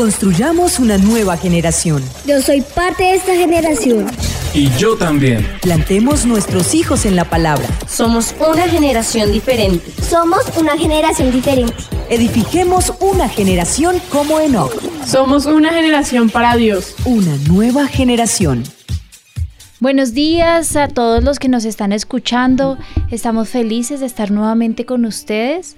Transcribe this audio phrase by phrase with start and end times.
[0.00, 2.02] Construyamos una nueva generación.
[2.24, 4.06] Yo soy parte de esta generación.
[4.54, 5.46] Y yo también.
[5.60, 7.68] Plantemos nuestros hijos en la palabra.
[7.86, 9.92] Somos una generación diferente.
[10.02, 11.74] Somos una generación diferente.
[12.08, 14.72] Edifiquemos una generación como Enoch.
[15.04, 16.94] Somos una generación para Dios.
[17.04, 18.62] Una nueva generación.
[19.80, 22.78] Buenos días a todos los que nos están escuchando.
[23.10, 25.76] Estamos felices de estar nuevamente con ustedes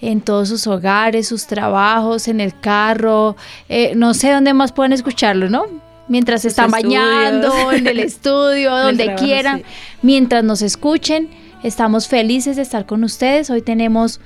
[0.00, 3.36] en todos sus hogares, sus trabajos, en el carro,
[3.68, 5.66] eh, no sé dónde más pueden escucharlo, ¿no?
[6.08, 9.62] Mientras se están bañando, en el estudio, donde quieran,
[10.02, 11.28] mientras nos escuchen,
[11.62, 13.50] estamos felices de estar con ustedes.
[13.50, 14.20] Hoy tenemos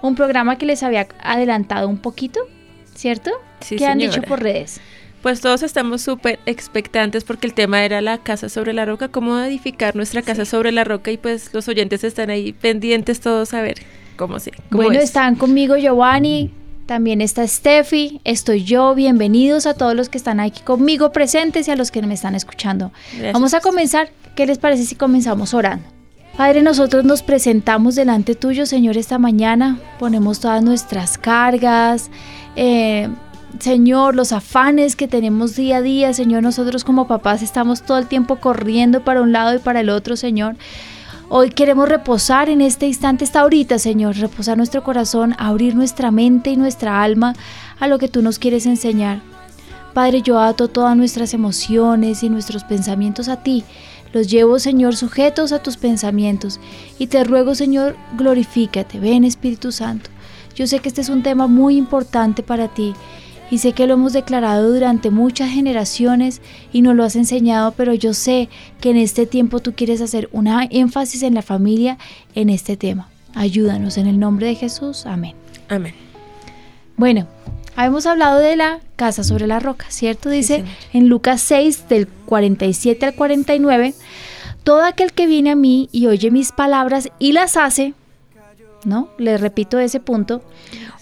[0.00, 2.40] un programa que les había adelantado un poquito,
[2.94, 3.30] ¿cierto?
[3.60, 4.80] Sí, ¿Qué han dicho por redes?
[5.20, 9.38] Pues todos estamos súper expectantes porque el tema era la casa sobre la roca, cómo
[9.40, 13.60] edificar nuestra casa sobre la roca y pues los oyentes están ahí pendientes todos a
[13.60, 13.76] ver
[14.16, 14.36] cómo
[14.70, 16.50] bueno, están conmigo Giovanni,
[16.86, 21.70] también está Steffi, estoy yo, bienvenidos a todos los que están aquí conmigo presentes y
[21.70, 22.92] a los que me están escuchando.
[23.32, 25.84] Vamos a comenzar, ¿qué les parece si comenzamos orando?
[26.36, 32.10] Padre, nosotros nos presentamos delante tuyo, Señor, esta mañana, ponemos todas nuestras cargas,
[32.56, 33.08] eh,
[33.58, 38.06] Señor, los afanes que tenemos día a día, Señor, nosotros como papás estamos todo el
[38.06, 40.56] tiempo corriendo para un lado y para el otro, Señor.
[41.28, 46.50] Hoy queremos reposar en este instante, esta ahorita, Señor, reposar nuestro corazón, abrir nuestra mente
[46.50, 47.34] y nuestra alma
[47.80, 49.22] a lo que tú nos quieres enseñar.
[49.92, 53.64] Padre, yo ato todas nuestras emociones y nuestros pensamientos a ti.
[54.12, 56.60] Los llevo, Señor, sujetos a tus pensamientos.
[56.96, 59.00] Y te ruego, Señor, glorifícate.
[59.00, 60.10] Ven, Espíritu Santo.
[60.54, 62.94] Yo sé que este es un tema muy importante para ti
[63.50, 66.40] y sé que lo hemos declarado durante muchas generaciones
[66.72, 68.48] y nos lo has enseñado, pero yo sé
[68.80, 71.98] que en este tiempo tú quieres hacer una énfasis en la familia
[72.34, 73.08] en este tema.
[73.34, 75.06] Ayúdanos en el nombre de Jesús.
[75.06, 75.34] Amén.
[75.68, 75.94] Amén.
[76.96, 77.26] Bueno,
[77.76, 80.30] habíamos hablado de la casa sobre la roca, ¿cierto?
[80.30, 83.94] Dice en Lucas 6 del 47 al 49,
[84.64, 87.94] todo aquel que viene a mí y oye mis palabras y las hace,
[88.86, 89.10] ¿no?
[89.18, 90.40] Le repito ese punto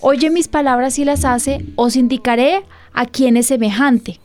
[0.06, 2.62] Oye mis palabras y las hace, os indicaré
[2.92, 4.20] a quién es semejante.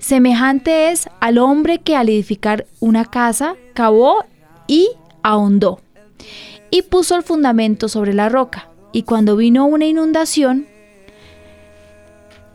[0.00, 4.24] Semejante es al hombre que al edificar una casa cavó
[4.66, 4.88] y
[5.22, 5.80] ahondó.
[6.70, 8.70] Y puso el fundamento sobre la roca.
[8.92, 10.66] Y cuando vino una inundación,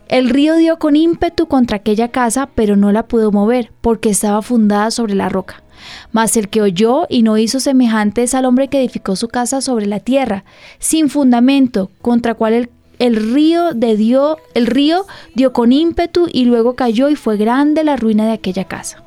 [0.08, 4.42] el río dio con ímpetu contra aquella casa, pero no la pudo mover, porque estaba
[4.42, 5.64] fundada sobre la roca.
[6.12, 9.62] Mas el que oyó y no hizo semejante es al hombre que edificó su casa
[9.62, 10.44] sobre la tierra,
[10.80, 16.76] sin fundamento, contra cual el, río de dio, el río dio con ímpetu y luego
[16.76, 19.04] cayó y fue grande la ruina de aquella casa.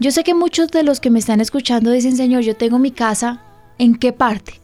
[0.00, 2.92] Yo sé que muchos de los que me están escuchando dicen, Señor, yo tengo mi
[2.92, 3.42] casa,
[3.78, 4.60] ¿en qué parte?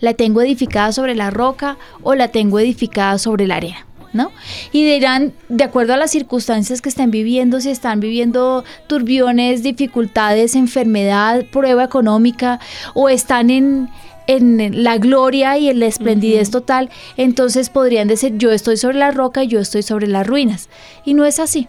[0.00, 3.86] ¿La tengo edificada sobre la roca o la tengo edificada sobre la arena?
[4.14, 4.30] ¿no?
[4.72, 10.54] Y dirán, de acuerdo a las circunstancias que están viviendo, si están viviendo turbiones, dificultades,
[10.54, 12.60] enfermedad, prueba económica,
[12.94, 13.90] o están en,
[14.26, 19.44] la gloria y en la esplendidez total, entonces podrían decir, yo estoy sobre la roca
[19.44, 20.70] y yo estoy sobre las ruinas.
[21.04, 21.68] Y no es así.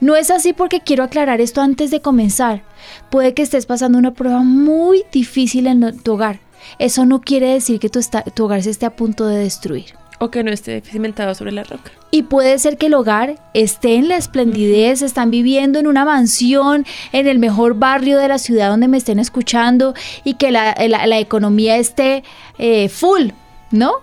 [0.00, 2.62] No es así porque quiero aclarar esto antes de comenzar.
[3.10, 6.40] Puede que estés pasando una prueba muy difícil en tu hogar.
[6.78, 8.00] Eso no quiere decir que tu,
[8.34, 9.94] tu hogar se esté a punto de destruir.
[10.18, 11.90] O que no esté cimentado sobre la roca.
[12.12, 16.86] Y puede ser que el hogar esté en la esplendidez, están viviendo en una mansión,
[17.12, 21.76] en el mejor barrio de la ciudad donde me estén escuchando y que la, economía
[21.76, 22.22] esté
[22.58, 23.30] eh, full,
[23.72, 23.94] ¿no?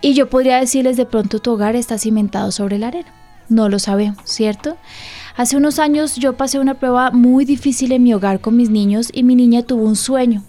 [0.00, 3.14] Y yo podría decirles de pronto tu hogar está cimentado sobre la arena.
[3.48, 4.76] No lo sabemos, ¿cierto?
[5.36, 9.10] Hace unos años yo pasé una prueba muy difícil en mi hogar con mis niños
[9.12, 10.42] y mi niña tuvo un sueño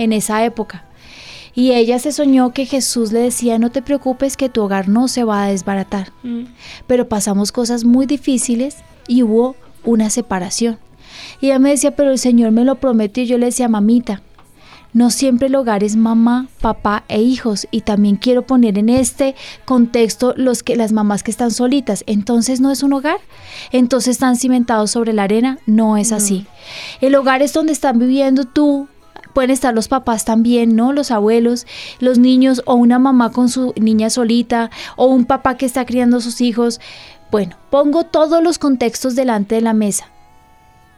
[0.00, 0.84] en esa época.
[1.54, 5.08] Y ella se soñó que Jesús le decía, no te preocupes que tu hogar no
[5.08, 6.10] se va a desbaratar.
[6.22, 6.44] Mm.
[6.86, 10.78] Pero pasamos cosas muy difíciles y hubo una separación.
[11.40, 14.22] Y ella me decía, pero el Señor me lo prometió y yo le decía, mamita,
[14.92, 19.34] no siempre el hogar es mamá, papá e hijos y también quiero poner en este
[19.64, 23.18] contexto los que las mamás que están solitas, entonces no es un hogar,
[23.70, 26.46] entonces están cimentados sobre la arena, no es así.
[27.00, 28.88] El hogar es donde están viviendo tú,
[29.32, 30.92] pueden estar los papás también, ¿no?
[30.92, 31.66] Los abuelos,
[31.98, 36.18] los niños o una mamá con su niña solita o un papá que está criando
[36.18, 36.80] a sus hijos.
[37.30, 40.08] Bueno, pongo todos los contextos delante de la mesa.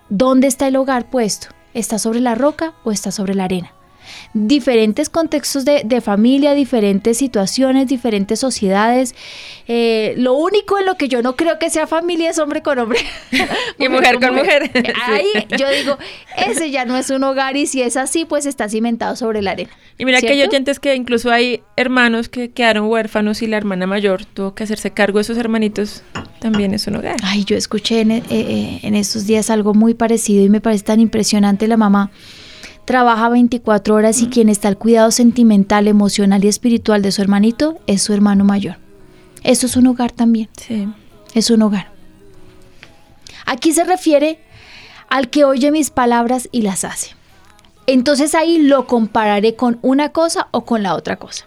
[0.08, 1.48] ¿Dónde está el hogar puesto?
[1.74, 3.72] ¿Está sobre la roca o está sobre la arena?
[4.34, 9.14] Diferentes contextos de, de familia, diferentes situaciones, diferentes sociedades.
[9.68, 12.78] Eh, lo único en lo que yo no creo que sea familia es hombre con
[12.78, 13.00] hombre.
[13.78, 14.70] Y mujer con mujer.
[15.06, 15.26] Ahí
[15.58, 15.98] yo digo,
[16.36, 19.52] ese ya no es un hogar y si es así, pues está cimentado sobre la
[19.52, 19.70] arena.
[19.98, 20.50] Y mira que hay ¿Cierto?
[20.50, 24.90] oyentes que incluso hay hermanos que quedaron huérfanos y la hermana mayor tuvo que hacerse
[24.90, 26.02] cargo de sus hermanitos.
[26.38, 27.16] También es un hogar.
[27.22, 30.84] Ay, yo escuché en, eh, eh, en estos días algo muy parecido y me parece
[30.84, 31.66] tan impresionante.
[31.66, 32.10] La mamá
[32.84, 37.78] trabaja 24 horas y quien está al cuidado sentimental, emocional y espiritual de su hermanito
[37.86, 38.76] es su hermano mayor.
[39.42, 40.88] Eso es un hogar también, Sí.
[41.34, 41.90] es un hogar.
[43.46, 44.38] Aquí se refiere
[45.08, 47.10] al que oye mis palabras y las hace.
[47.86, 51.46] Entonces ahí lo compararé con una cosa o con la otra cosa.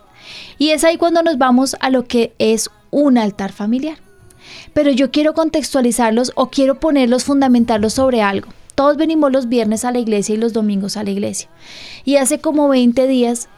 [0.58, 3.98] Y es ahí cuando nos vamos a lo que es un altar familiar.
[4.74, 8.50] Pero yo quiero contextualizarlos o quiero ponerlos, fundamentarlos sobre algo.
[8.76, 11.50] Todos venimos los viernes a la iglesia y los domingos a la iglesia.
[12.04, 13.50] Y hace como 20 días,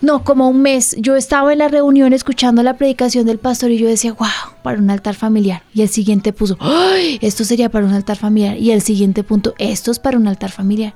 [0.00, 3.78] no, como un mes, yo estaba en la reunión escuchando la predicación del pastor y
[3.78, 4.28] yo decía, wow,
[4.62, 5.62] para un altar familiar.
[5.72, 7.18] Y el siguiente puso, ¡ay!
[7.22, 8.58] Esto sería para un altar familiar.
[8.58, 10.94] Y el siguiente punto, esto es para un altar familiar.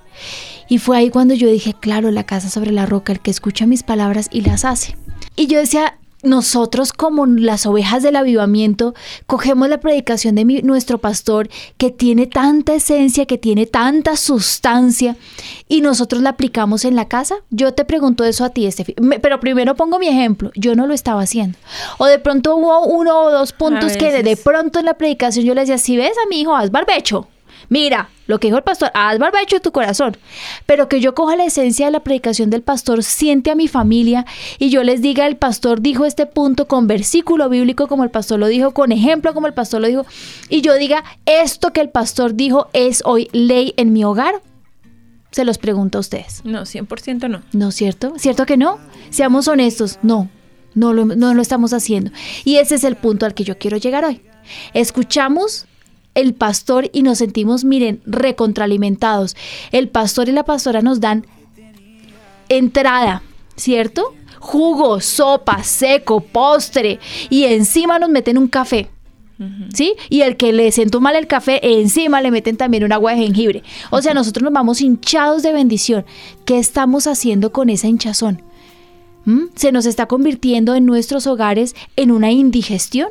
[0.68, 3.66] Y fue ahí cuando yo dije, claro, la casa sobre la roca, el que escucha
[3.66, 4.96] mis palabras y las hace.
[5.36, 8.94] Y yo decía, nosotros como las ovejas del avivamiento,
[9.26, 15.16] cogemos la predicación de mi- nuestro pastor que tiene tanta esencia, que tiene tanta sustancia,
[15.68, 17.36] y nosotros la aplicamos en la casa.
[17.50, 18.94] Yo te pregunto eso a ti, Estefi.
[19.22, 20.50] Pero primero pongo mi ejemplo.
[20.54, 21.58] Yo no lo estaba haciendo.
[21.98, 25.44] O de pronto hubo uno o dos puntos que de, de pronto en la predicación
[25.44, 27.28] yo le decía, si ves a mi hijo, haz barbecho.
[27.68, 30.16] Mira, lo que dijo el pastor, haz barbecho de tu corazón.
[30.66, 34.26] Pero que yo coja la esencia de la predicación del pastor, siente a mi familia
[34.58, 38.38] y yo les diga, el pastor dijo este punto con versículo bíblico como el pastor
[38.38, 40.06] lo dijo, con ejemplo como el pastor lo dijo,
[40.48, 44.42] y yo diga, esto que el pastor dijo es hoy ley en mi hogar.
[45.30, 46.40] Se los pregunto a ustedes.
[46.44, 47.42] No, 100% no.
[47.52, 48.14] ¿No es cierto?
[48.16, 48.78] ¿Cierto que no?
[49.10, 49.98] Seamos honestos.
[50.02, 50.30] No,
[50.74, 52.10] no lo, no lo estamos haciendo.
[52.44, 54.22] Y ese es el punto al que yo quiero llegar hoy.
[54.72, 55.67] Escuchamos
[56.18, 59.36] el pastor y nos sentimos, miren, recontralimentados.
[59.72, 61.26] El pastor y la pastora nos dan
[62.48, 63.22] entrada,
[63.56, 64.14] ¿cierto?
[64.40, 66.98] Jugo, sopa, seco, postre
[67.30, 68.90] y encima nos meten un café.
[69.72, 69.94] ¿Sí?
[70.08, 73.18] Y el que le sentó mal el café, encima le meten también un agua de
[73.18, 73.62] jengibre.
[73.90, 76.04] O sea, nosotros nos vamos hinchados de bendición.
[76.44, 78.42] ¿Qué estamos haciendo con esa hinchazón?
[79.26, 79.44] ¿Mm?
[79.54, 83.10] Se nos está convirtiendo en nuestros hogares en una indigestión.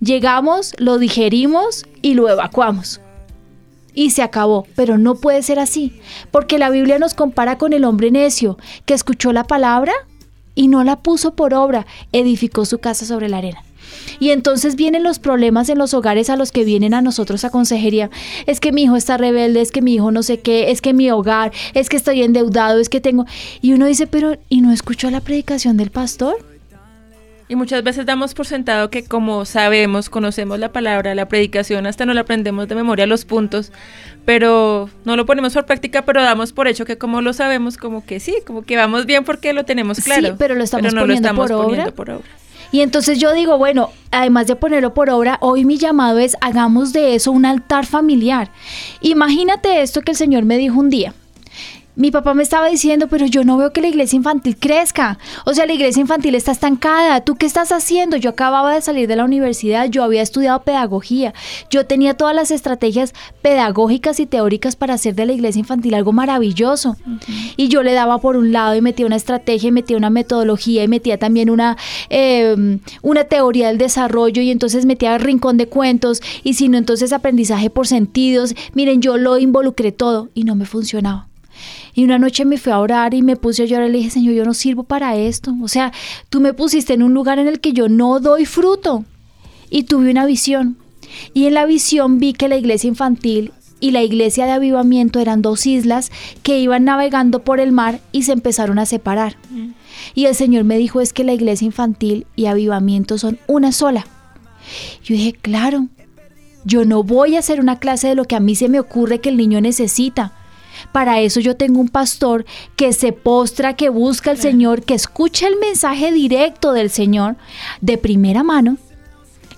[0.00, 3.00] Llegamos, lo digerimos y lo evacuamos.
[3.94, 6.00] Y se acabó, pero no puede ser así,
[6.30, 8.56] porque la Biblia nos compara con el hombre necio
[8.86, 9.92] que escuchó la palabra
[10.54, 13.62] y no la puso por obra, edificó su casa sobre la arena.
[14.20, 17.50] Y entonces vienen los problemas en los hogares a los que vienen a nosotros a
[17.50, 18.10] consejería.
[18.46, 20.92] Es que mi hijo está rebelde, es que mi hijo no sé qué, es que
[20.92, 23.26] mi hogar, es que estoy endeudado, es que tengo...
[23.60, 26.36] Y uno dice, pero ¿y no escuchó la predicación del pastor?
[27.52, 32.06] Y muchas veces damos por sentado que como sabemos, conocemos la palabra, la predicación, hasta
[32.06, 33.72] no la aprendemos de memoria los puntos,
[34.24, 38.06] pero no lo ponemos por práctica, pero damos por hecho que como lo sabemos, como
[38.06, 40.36] que sí, como que vamos bien porque lo tenemos Sí, claro.
[40.38, 41.66] pero lo estamos no poniendo estamos por obra.
[41.66, 42.28] poniendo por obra.
[42.70, 46.94] Y entonces yo digo, bueno, además de ponerlo por obra, hoy mi llamado es hagamos
[46.94, 48.50] de eso un altar familiar.
[49.02, 51.12] Imagínate esto que el Señor me dijo un día.
[51.94, 55.18] Mi papá me estaba diciendo, pero yo no veo que la iglesia infantil crezca.
[55.44, 57.20] O sea, la iglesia infantil está estancada.
[57.20, 58.16] ¿Tú qué estás haciendo?
[58.16, 61.34] Yo acababa de salir de la universidad, yo había estudiado pedagogía.
[61.68, 63.12] Yo tenía todas las estrategias
[63.42, 66.96] pedagógicas y teóricas para hacer de la iglesia infantil algo maravilloso.
[67.58, 70.82] Y yo le daba por un lado y metía una estrategia y metía una metodología
[70.84, 71.76] y metía también una,
[72.08, 77.12] eh, una teoría del desarrollo y entonces metía rincón de cuentos y si no, entonces
[77.12, 78.54] aprendizaje por sentidos.
[78.72, 81.31] Miren, yo lo involucré todo y no me funcionaba.
[81.94, 84.10] Y una noche me fui a orar y me puse a llorar y le dije,
[84.10, 85.54] Señor, yo no sirvo para esto.
[85.62, 85.92] O sea,
[86.30, 89.04] tú me pusiste en un lugar en el que yo no doy fruto.
[89.70, 90.76] Y tuve una visión.
[91.34, 95.42] Y en la visión vi que la iglesia infantil y la iglesia de avivamiento eran
[95.42, 99.36] dos islas que iban navegando por el mar y se empezaron a separar.
[100.14, 104.06] Y el Señor me dijo, es que la iglesia infantil y avivamiento son una sola.
[105.02, 105.88] Yo dije, claro,
[106.64, 109.20] yo no voy a hacer una clase de lo que a mí se me ocurre
[109.20, 110.32] que el niño necesita.
[110.92, 112.44] Para eso yo tengo un pastor
[112.76, 117.36] que se postra, que busca al Señor, que escucha el mensaje directo del Señor
[117.80, 118.78] de primera mano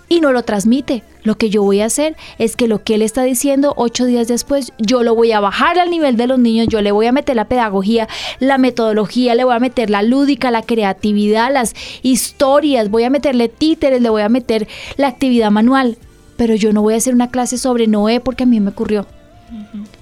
[0.09, 1.03] y no lo transmite.
[1.23, 4.29] Lo que yo voy a hacer es que lo que él está diciendo ocho días
[4.29, 7.13] después, yo lo voy a bajar al nivel de los niños, yo le voy a
[7.13, 8.09] meter la pedagogía,
[8.41, 13.49] la metodología, le voy a meter la lúdica, la creatividad, las historias, voy a meterle
[13.49, 15.97] títeres, le voy a meter la actividad manual.
[16.37, 19.07] Pero yo no voy a hacer una clase sobre Noé porque a mí me ocurrió.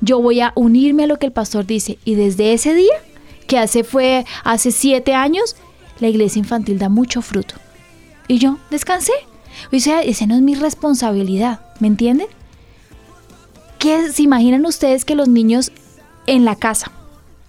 [0.00, 2.94] Yo voy a unirme a lo que el pastor dice y desde ese día
[3.46, 5.56] que hace fue hace siete años,
[6.00, 7.54] la iglesia infantil da mucho fruto.
[8.28, 9.12] Y yo descansé.
[9.72, 12.28] O sea, esa no es mi responsabilidad, ¿me entienden?
[13.78, 15.72] ¿Qué se imaginan ustedes que los niños
[16.26, 16.92] en la casa,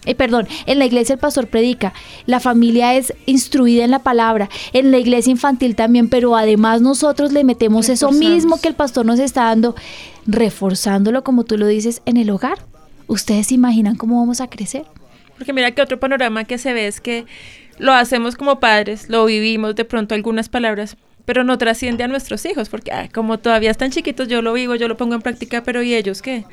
[0.05, 1.93] eh, perdón, en la iglesia el pastor predica,
[2.25, 7.31] la familia es instruida en la palabra, en la iglesia infantil también, pero además nosotros
[7.31, 9.75] le metemos eso mismo que el pastor nos está dando,
[10.25, 12.59] reforzándolo como tú lo dices en el hogar.
[13.07, 14.85] ¿Ustedes se imaginan cómo vamos a crecer?
[15.37, 17.25] Porque mira que otro panorama que se ve es que
[17.79, 20.95] lo hacemos como padres, lo vivimos de pronto algunas palabras,
[21.25, 24.87] pero no trasciende a nuestros hijos, porque como todavía están chiquitos, yo lo vivo, yo
[24.87, 26.45] lo pongo en práctica, pero ¿y ellos qué?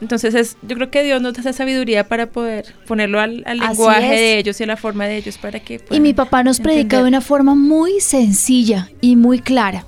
[0.00, 4.14] Entonces es, yo creo que Dios nos da esa sabiduría para poder ponerlo al, lenguaje
[4.14, 5.80] de ellos y a la forma de ellos para que...
[5.90, 9.84] Y mi papá nos predica de una forma muy sencilla y muy clara.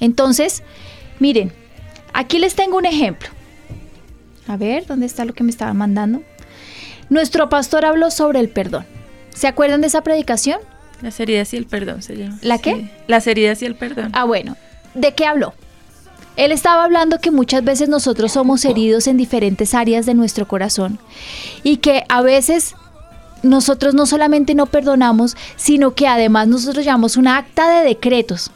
[0.00, 0.62] Entonces,
[1.18, 1.52] miren,
[2.12, 3.30] aquí les tengo un ejemplo.
[4.46, 6.22] A ver, ¿dónde está lo que me estaba mandando?
[7.08, 8.84] Nuestro pastor habló sobre el perdón.
[9.34, 10.60] ¿Se acuerdan de esa predicación?
[11.00, 12.38] Las heridas y el perdón se llama.
[12.42, 12.90] ¿La qué?
[13.06, 14.10] Las heridas y el perdón.
[14.12, 14.56] Ah, bueno.
[14.94, 15.54] ¿De qué habló?
[16.36, 20.98] Él estaba hablando que muchas veces nosotros somos heridos en diferentes áreas de nuestro corazón
[21.62, 22.74] y que a veces
[23.42, 28.50] nosotros no solamente no perdonamos, sino que además nosotros llevamos una acta de decretos.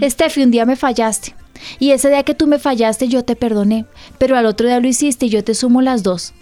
[0.00, 1.34] Estefi, un día me fallaste.
[1.78, 3.86] Y ese día que tú me fallaste yo te perdoné,
[4.18, 6.34] pero al otro día lo hiciste y yo te sumo las dos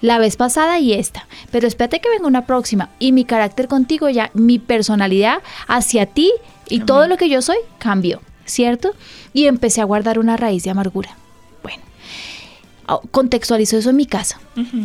[0.00, 1.26] la vez pasada y esta.
[1.50, 2.90] Pero espérate que venga una próxima.
[2.98, 6.32] Y mi carácter contigo ya, mi personalidad hacia ti
[6.68, 8.92] y todo lo que yo soy cambió, ¿cierto?
[9.32, 11.16] Y empecé a guardar una raíz de amargura.
[11.62, 11.82] Bueno,
[13.10, 14.40] contextualizó eso en mi casa.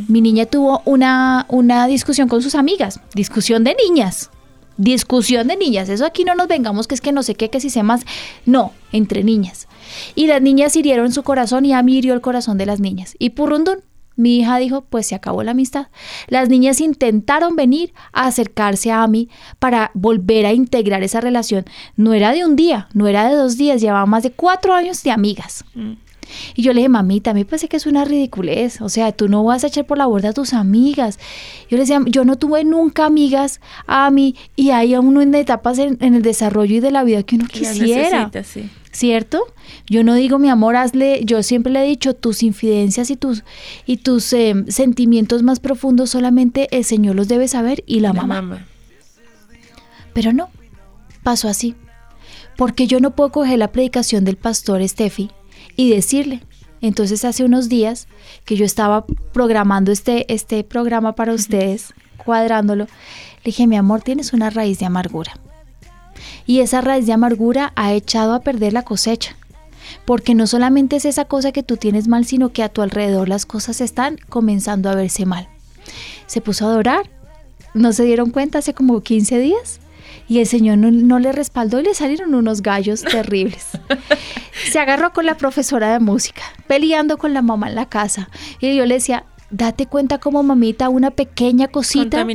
[0.07, 4.29] Mi niña tuvo una, una discusión con sus amigas, discusión de niñas.
[4.75, 7.59] Discusión de niñas, eso aquí no nos vengamos que es que no sé qué, que
[7.59, 8.01] si se más,
[8.47, 9.67] no, entre niñas.
[10.15, 13.15] Y las niñas hirieron su corazón y a mí hirió el corazón de las niñas.
[13.19, 13.83] Y purrundun,
[14.15, 15.87] mi hija dijo, pues se acabó la amistad.
[16.27, 19.29] Las niñas intentaron venir a acercarse a mí
[19.59, 21.65] para volver a integrar esa relación.
[21.95, 25.03] No era de un día, no era de dos días, llevaba más de cuatro años
[25.03, 25.65] de amigas.
[25.73, 25.93] Mm.
[26.55, 28.81] Y yo le dije, mamita, a mí parece que es una ridiculez.
[28.81, 31.19] O sea, tú no vas a echar por la borda a tus amigas.
[31.69, 35.79] Yo le decía, yo no tuve nunca amigas a mí y hay uno en etapas
[35.79, 38.31] en, el desarrollo y de la vida que uno quisiera.
[38.43, 38.69] Sí.
[38.93, 39.53] ¿Cierto?
[39.87, 43.43] Yo no digo, mi amor, hazle, yo siempre le he dicho, tus infidencias y tus,
[43.85, 48.65] y tus em, sentimientos más profundos solamente el Señor los debe saber y la, mamá.
[50.13, 50.49] Pero no,
[51.23, 51.75] pasó así.
[52.55, 55.31] Porque yo no puedo coger la predicación del pastor Steffi
[55.75, 56.41] y decirle.
[56.81, 58.07] Entonces hace unos días
[58.45, 64.33] que yo estaba programando este, este programa para ustedes, cuadrándolo, le dije, mi amor, tienes
[64.33, 65.33] una raíz de amargura
[66.45, 69.35] y esa raíz de amargura ha echado a perder la cosecha.
[70.05, 73.29] Porque no solamente es esa cosa que tú tienes mal, sino que a tu alrededor
[73.29, 75.47] las cosas están comenzando a verse mal.
[76.25, 77.09] Se puso a adorar,
[77.73, 79.79] no se dieron cuenta hace como 15 días
[80.27, 83.67] y el Señor no, le respaldó y le salieron unos gallos terribles.
[84.71, 88.29] Se agarró con la profesora de música, peleando con la mamá en la casa.
[88.59, 92.25] Y yo le decía, date cuenta como mamita, una pequeña cosita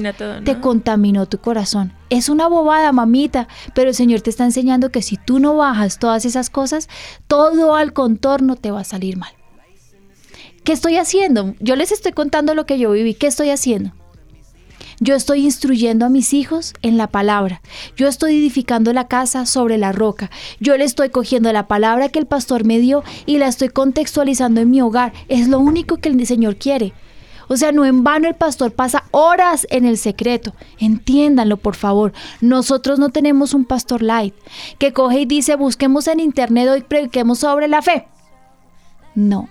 [0.45, 1.93] te contaminó tu corazón.
[2.11, 5.99] Es una bobada, mamita, pero el Señor te está enseñando que si tú no bajas
[5.99, 6.89] todas esas cosas,
[7.27, 9.33] todo al contorno te va a salir mal.
[10.63, 11.55] ¿Qué estoy haciendo?
[11.61, 13.15] Yo les estoy contando lo que yo viví.
[13.15, 13.93] ¿Qué estoy haciendo?
[15.01, 17.63] Yo estoy instruyendo a mis hijos en la palabra.
[17.97, 20.31] Yo estoy edificando la casa sobre la roca.
[20.61, 24.61] Yo le estoy cogiendo la palabra que el pastor me dio y la estoy contextualizando
[24.61, 25.13] en mi hogar.
[25.29, 26.93] Es lo único que el Señor quiere.
[27.49, 30.55] O sea, no en vano el pastor pasa horas en el secreto.
[30.79, 32.13] Entiéndanlo, por favor.
[32.41, 34.35] Nosotros no tenemos un pastor light
[34.79, 38.07] que coge y dice, busquemos en internet y prediquemos sobre la fe.
[39.15, 39.49] No.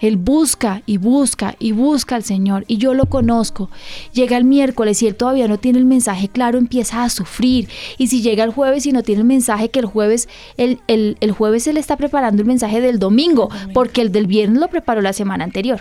[0.00, 3.70] Él busca y busca y busca al Señor y yo lo conozco.
[4.12, 7.68] Llega el miércoles y él todavía no tiene el mensaje claro, empieza a sufrir.
[7.96, 11.32] Y si llega el jueves y no tiene el mensaje que el jueves, el, el
[11.32, 15.00] jueves se le está preparando el mensaje del domingo, porque el del viernes lo preparó
[15.00, 15.80] la semana anterior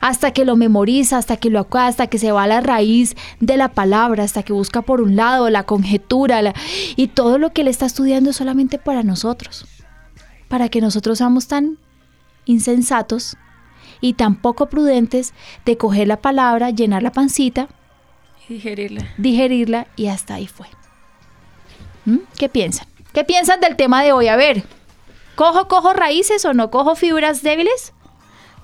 [0.00, 3.16] hasta que lo memoriza, hasta que lo acuada, hasta que se va a la raíz
[3.40, 6.54] de la palabra, hasta que busca por un lado la conjetura
[6.96, 9.66] y todo lo que él está estudiando es solamente para nosotros,
[10.48, 11.78] para que nosotros seamos tan
[12.44, 13.36] insensatos
[14.00, 15.32] y tan poco prudentes
[15.64, 17.68] de coger la palabra, llenar la pancita,
[18.48, 20.66] digerirla, digerirla y hasta ahí fue.
[22.04, 22.18] ¿Mm?
[22.36, 22.86] ¿Qué piensan?
[23.14, 24.28] ¿Qué piensan del tema de hoy?
[24.28, 24.64] A ver,
[25.36, 27.93] ¿cojo, cojo raíces o no cojo fibras débiles?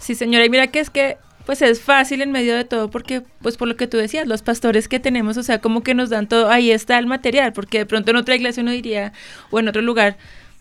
[0.00, 3.22] Sí, señora, y mira que es que pues es fácil en medio de todo porque
[3.42, 6.10] pues por lo que tú decías, los pastores que tenemos, o sea, como que nos
[6.10, 9.12] dan todo, ahí está el material, porque de pronto en otra iglesia uno diría
[9.50, 10.16] o en otro lugar,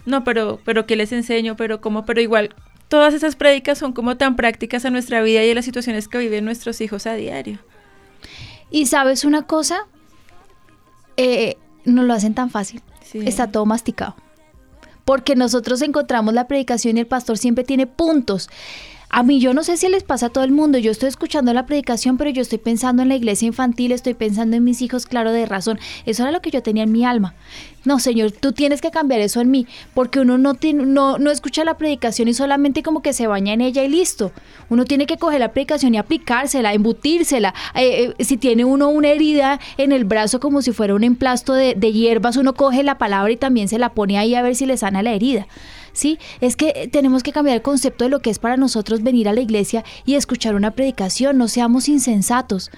[0.06, 2.56] no, pero pero qué les enseño, pero cómo, pero igual
[2.90, 6.18] todas esas prédicas son como tan prácticas a nuestra vida y a las situaciones que
[6.18, 7.60] viven nuestros hijos a diario.
[8.72, 9.88] Y sabes una cosa,
[11.18, 12.82] eh, no lo hacen tan fácil.
[13.04, 13.20] Sí.
[13.26, 14.16] Está todo masticado.
[15.06, 18.50] Porque nosotros encontramos la predicación y el pastor siempre tiene puntos.
[19.12, 21.52] A mí yo no sé si les pasa a todo el mundo, yo estoy escuchando
[21.52, 25.08] la predicación, pero yo estoy pensando en la iglesia infantil, estoy pensando en mis hijos,
[25.08, 25.80] claro, de razón.
[26.06, 27.34] Eso era lo que yo tenía en mi alma.
[27.86, 31.32] No, Señor, tú tienes que cambiar eso en mí, porque uno no, tiene, no, no
[31.32, 34.32] escucha la predicación y solamente como que se baña en ella y listo.
[34.70, 37.56] Uno tiene que coger la predicación y aplicársela, embutírsela.
[37.74, 41.56] Eh, eh, si tiene uno una herida en el brazo como si fuera un emplasto
[41.56, 44.56] de, de hierbas, uno coge la palabra y también se la pone ahí a ver
[44.56, 45.48] si le sana la herida.
[46.00, 46.18] ¿Sí?
[46.42, 49.34] Es que tenemos que cambiar el concepto de lo que es para nosotros venir a
[49.34, 52.72] la iglesia y escuchar una predicación, no seamos insensatos.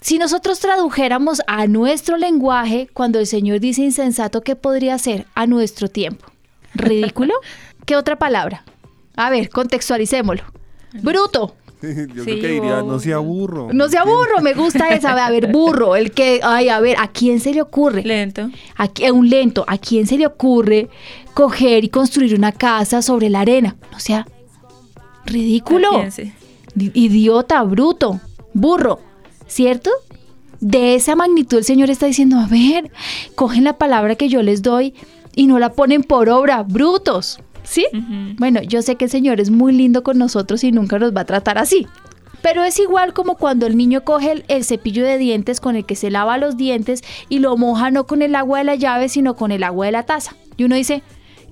[0.00, 5.46] Si nosotros tradujéramos a nuestro lenguaje, cuando el Señor dice insensato, ¿qué podría ser a
[5.46, 6.26] nuestro tiempo?
[6.74, 7.34] ¿Ridículo?
[7.86, 8.64] ¿Qué otra palabra?
[9.16, 10.44] A ver, contextualicémoslo.
[11.02, 11.56] Bruto.
[12.14, 13.68] Yo Sí, creo que diría, no sea burro.
[13.72, 15.12] No sea burro, me gusta esa.
[15.24, 18.02] A ver, burro, el que, ay, a ver, ¿a quién se le ocurre?
[18.02, 18.50] Lento.
[18.76, 20.88] ¿A qui- un lento, ¿a quién se le ocurre
[21.34, 23.76] coger y construir una casa sobre la arena?
[23.94, 24.26] O sea,
[25.24, 25.90] ridículo,
[26.76, 28.20] idiota, bruto,
[28.52, 29.00] burro,
[29.46, 29.90] ¿cierto?
[30.60, 32.90] De esa magnitud el Señor está diciendo, a ver,
[33.34, 34.94] cogen la palabra que yo les doy
[35.34, 37.86] y no la ponen por obra, brutos, ¿sí?
[38.38, 41.20] Bueno, yo sé que el Señor es muy lindo con nosotros y nunca nos va
[41.22, 41.86] a tratar así.
[42.42, 45.84] Pero es igual como cuando el niño coge el, el cepillo de dientes con el
[45.84, 49.08] que se lava los dientes y lo moja no con el agua de la llave,
[49.08, 50.36] sino con el agua de la taza.
[50.56, 51.02] Y uno dice,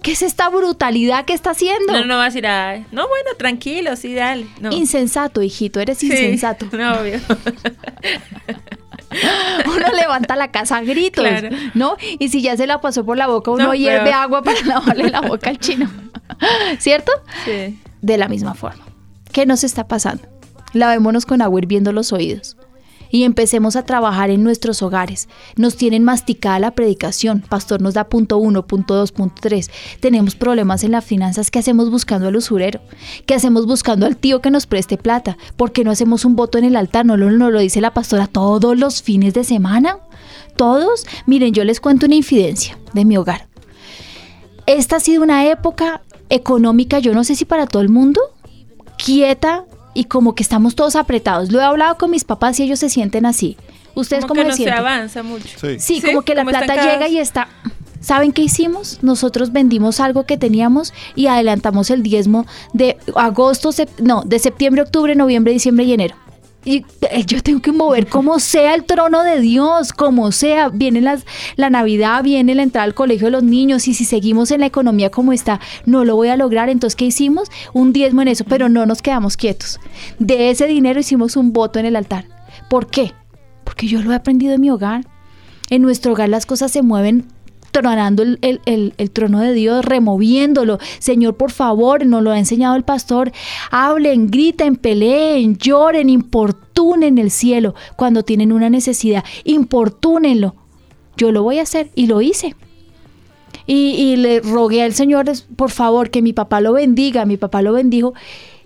[0.02, 1.92] ¿qué es esta brutalidad que está haciendo?
[1.94, 4.46] No, no va a decir, "Ay, no, bueno, tranquilo, sí, dale.
[4.60, 4.70] No.
[4.72, 6.66] Insensato, hijito, eres Sí, insensato.
[6.72, 7.18] No, obvio.
[9.66, 11.48] Uno levanta la casa a gritos, Claro.
[11.74, 11.96] ¿no?
[12.18, 15.10] Y si ya se la pasó por la boca, uno No, hierve agua para lavarle
[15.10, 15.90] la boca al chino.
[16.78, 17.12] ¿Cierto?
[17.44, 17.78] Sí.
[18.02, 18.84] de la misma forma.
[19.32, 20.22] ¿Qué nos está pasando?
[20.72, 22.56] Lavémonos con agua hirviendo los oídos
[23.14, 25.28] y empecemos a trabajar en nuestros hogares.
[25.54, 27.44] Nos tienen masticada la predicación.
[27.48, 29.70] Pastor nos da punto uno, punto dos, punto tres.
[30.00, 31.52] Tenemos problemas en las finanzas.
[31.52, 32.80] ¿Qué hacemos buscando al usurero?
[33.24, 35.38] ¿Qué hacemos buscando al tío que nos preste plata?
[35.56, 37.06] ¿Por qué no hacemos un voto en el altar?
[37.06, 39.98] ¿No lo, no lo dice la pastora todos los fines de semana?
[40.56, 41.06] ¿Todos?
[41.24, 43.46] Miren, yo les cuento una infidencia de mi hogar.
[44.66, 48.20] Esta ha sido una época económica, yo no sé si para todo el mundo,
[48.98, 51.50] quieta y como que estamos todos apretados.
[51.52, 53.56] Lo he hablado con mis papás y ellos se sienten así.
[53.94, 54.78] ¿Ustedes como cómo que se no se sienten?
[54.78, 55.48] avanza mucho.
[55.60, 55.78] Sí.
[55.78, 57.48] Sí, Sí, como que la plata llega y está.
[58.00, 58.98] ¿Saben qué hicimos?
[59.02, 64.82] Nosotros vendimos algo que teníamos y adelantamos el diezmo de agosto, sep- no, de septiembre,
[64.82, 66.14] octubre, noviembre, diciembre y enero.
[66.64, 70.70] Y eh, yo tengo que mover como sea el trono de Dios, como sea.
[70.70, 71.24] Viene las,
[71.56, 74.66] la Navidad, viene la entrada al colegio de los niños y si seguimos en la
[74.66, 76.68] economía como está, no lo voy a lograr.
[76.68, 77.50] Entonces, ¿qué hicimos?
[77.72, 79.78] Un diezmo en eso, pero no nos quedamos quietos.
[80.18, 82.26] De ese dinero hicimos un voto en el altar.
[82.70, 83.12] ¿Por qué?
[83.64, 85.06] Porque yo lo he aprendido en mi hogar.
[85.70, 87.26] En nuestro hogar las cosas se mueven
[87.74, 90.78] tronando el, el- el- trono de Dios, removiéndolo.
[90.98, 93.32] Señor, por favor, nos lo ha enseñado el pastor.
[93.70, 99.24] Hablen, griten, peleen, lloren, importunen el cielo cuando tienen una necesidad.
[99.44, 100.54] Importúnenlo.
[101.16, 102.54] Yo lo voy a hacer y lo hice.
[103.66, 107.24] Y, y le rogué al Señor, por favor, que mi papá lo bendiga.
[107.26, 108.14] Mi papá lo bendijo.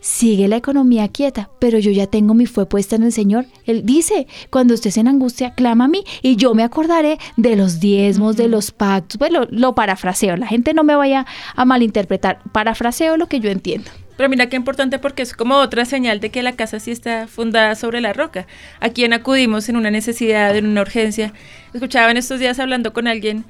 [0.00, 3.46] Sigue la economía quieta, pero yo ya tengo mi fe puesta en el Señor.
[3.64, 7.80] Él dice, cuando estés en angustia, clama a mí y yo me acordaré de los
[7.80, 9.18] diezmos, de los pactos.
[9.18, 12.40] Bueno, lo parafraseo, la gente no me vaya a malinterpretar.
[12.52, 13.90] Parafraseo lo que yo entiendo.
[14.16, 17.28] Pero mira qué importante porque es como otra señal de que la casa sí está
[17.28, 18.48] fundada sobre la roca.
[18.80, 21.32] A quien acudimos en una necesidad, en una urgencia.
[21.72, 23.44] Escuchaba en estos días hablando con alguien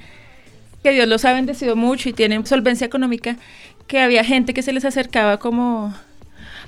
[0.82, 3.36] que Dios los ha bendecido mucho y tienen solvencia económica,
[3.86, 5.94] que había gente que se les acercaba como,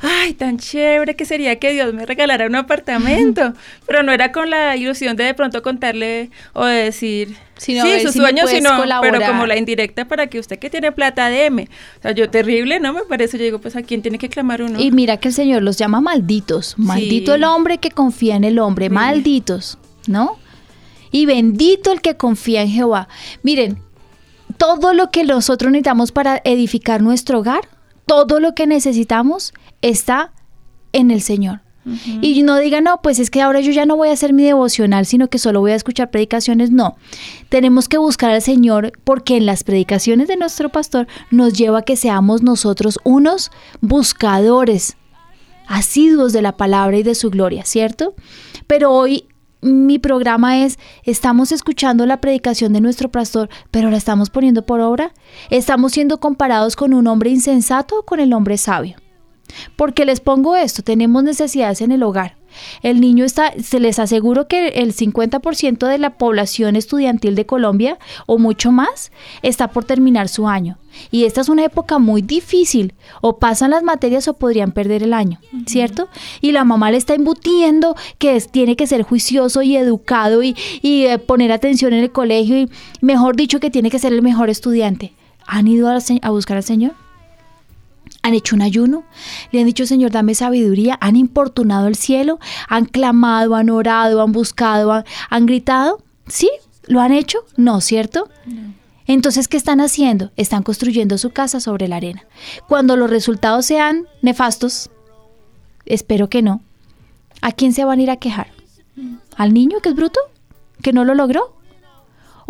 [0.01, 3.53] ay, tan chévere que sería que Dios me regalara un apartamento,
[3.87, 8.01] pero no era con la ilusión de de pronto contarle o de decir, Sino sí,
[8.01, 8.71] sus si sueños, sino,
[9.03, 11.69] pero como la indirecta para que usted que tiene plata, deme.
[11.99, 12.95] O sea, yo terrible, ¿no?
[12.95, 14.81] Me parece, yo digo, pues a quién tiene que clamar uno.
[14.81, 16.75] Y mira que el Señor los llama malditos.
[16.79, 17.37] Maldito Sí.
[17.37, 18.87] el hombre que confía en el hombre.
[18.87, 18.93] Sí.
[18.95, 20.39] Malditos, ¿no?
[21.13, 23.09] Y bendito el que confía en Jehová.
[23.43, 23.83] Miren,
[24.57, 27.69] todo lo que nosotros necesitamos para edificar nuestro hogar,
[28.07, 29.53] todo lo que necesitamos
[29.83, 30.33] está
[30.93, 31.61] en el Señor.
[32.21, 34.45] Y no digan, no, pues es que ahora yo ya no voy a hacer mi
[34.45, 36.71] devocional, sino que solo voy a escuchar predicaciones.
[36.71, 36.97] No,
[37.49, 41.83] tenemos que buscar al Señor porque en las predicaciones de nuestro pastor nos lleva a
[41.83, 44.97] que seamos nosotros unos buscadores
[45.67, 48.15] asiduos de la palabra y de su gloria, ¿cierto?
[48.67, 49.27] Pero hoy
[49.63, 54.81] mi programa es, estamos escuchando la predicación de nuestro pastor, pero la estamos poniendo por
[54.81, 55.13] obra.
[55.49, 58.97] ¿Estamos siendo comparados con un hombre insensato o con el hombre sabio?
[59.77, 62.37] Porque les pongo esto, tenemos necesidades en el hogar.
[62.83, 67.97] El niño está, se les aseguro que el 50% de la población estudiantil de Colombia
[68.27, 70.77] o mucho más está por terminar su año.
[71.13, 72.95] Y esta es una época muy difícil.
[73.21, 76.09] O pasan las materias o podrían perder el año, ¿cierto?
[76.41, 80.57] Y la mamá le está embutiendo que es- tiene que ser juicioso y educado y,
[80.83, 82.69] y, eh, poner atención en el colegio y,
[83.01, 85.13] mejor dicho, que tiene que ser el mejor estudiante.
[85.47, 86.93] ¿Han ido a, la a buscar al Señor?
[88.23, 89.05] ¿Han hecho un ayuno?
[89.51, 90.99] ¿Le han dicho, Señor, dame sabiduría?
[91.01, 92.39] ¿Han importunado el cielo?
[92.69, 96.03] ¿Han clamado, han orado, han buscado, han, han gritado?
[96.27, 96.51] ¿Sí?
[96.87, 97.39] ¿Lo han hecho?
[97.57, 98.29] No, ¿cierto?
[99.07, 100.31] Entonces, ¿qué están haciendo?
[100.37, 102.25] Están construyendo su casa sobre la arena.
[102.69, 104.91] Cuando los resultados sean nefastos,
[105.87, 106.63] espero que no,
[107.41, 108.49] ¿a quién se van a ir a quejar?
[109.37, 110.21] ¿Al niño que es bruto?
[110.83, 111.57] ¿Que no lo logró?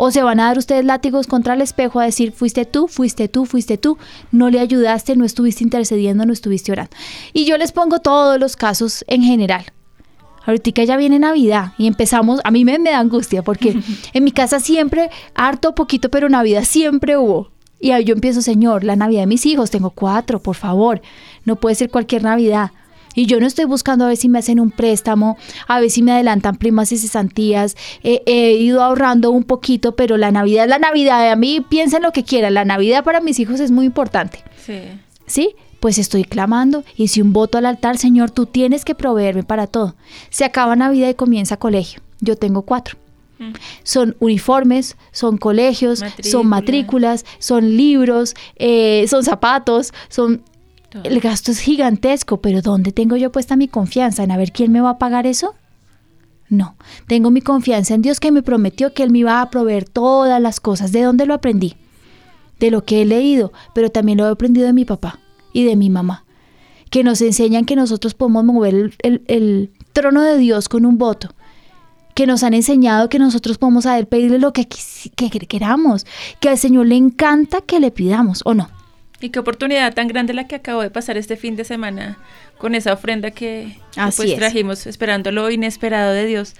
[0.03, 3.27] ¿O se van a dar ustedes látigos contra el espejo a decir, fuiste tú, fuiste
[3.27, 3.99] tú, fuiste tú,
[4.31, 6.97] no le ayudaste, no estuviste intercediendo, no estuviste orando?
[7.33, 9.63] Y yo les pongo todos los casos en general.
[10.43, 13.79] Ahorita ya viene Navidad y empezamos, a mí me, me da angustia porque
[14.13, 17.51] en mi casa siempre, harto poquito, pero Navidad siempre hubo.
[17.79, 21.03] Y ahí yo empiezo, Señor, la Navidad de mis hijos, tengo cuatro, por favor,
[21.45, 22.71] no puede ser cualquier Navidad.
[23.15, 26.01] Y yo no estoy buscando a ver si me hacen un préstamo, a ver si
[26.01, 27.75] me adelantan primas y cesantías.
[28.03, 31.31] Eh, he ido ahorrando un poquito, pero la Navidad es la Navidad.
[31.31, 32.53] A mí piensen lo que quieran.
[32.53, 34.43] La Navidad para mis hijos es muy importante.
[34.65, 34.79] Sí.
[35.25, 35.55] ¿Sí?
[35.79, 36.83] Pues estoy clamando.
[36.95, 39.95] Hice un voto al altar, Señor, tú tienes que proveerme para todo.
[40.29, 42.01] Se acaba Navidad y comienza colegio.
[42.19, 42.97] Yo tengo cuatro.
[43.39, 43.53] Mm.
[43.83, 46.45] Son uniformes, son colegios, son Matrículas.
[46.45, 50.43] matrículas, son libros, eh, son zapatos, son...
[51.03, 54.23] El gasto es gigantesco, pero ¿dónde tengo yo puesta mi confianza?
[54.23, 55.55] ¿En a ver quién me va a pagar eso?
[56.49, 56.75] No,
[57.07, 60.41] tengo mi confianza en Dios que me prometió que Él me iba a proveer todas
[60.41, 60.91] las cosas.
[60.91, 61.75] ¿De dónde lo aprendí?
[62.59, 65.19] De lo que he leído, pero también lo he aprendido de mi papá
[65.53, 66.25] y de mi mamá,
[66.89, 71.33] que nos enseñan que nosotros podemos mover el, trono de Dios con un voto,
[72.15, 76.05] que nos han enseñado que nosotros podemos saber pedirle lo que, que queramos,
[76.41, 78.69] que al Señor le encanta que le pidamos, ¿o no?
[79.21, 82.17] Y qué oportunidad tan grande la que acabo de pasar este fin de semana
[82.57, 84.37] con esa ofrenda que, que, Así pues es.
[84.37, 86.55] trajimos esperando lo inesperado de Dios.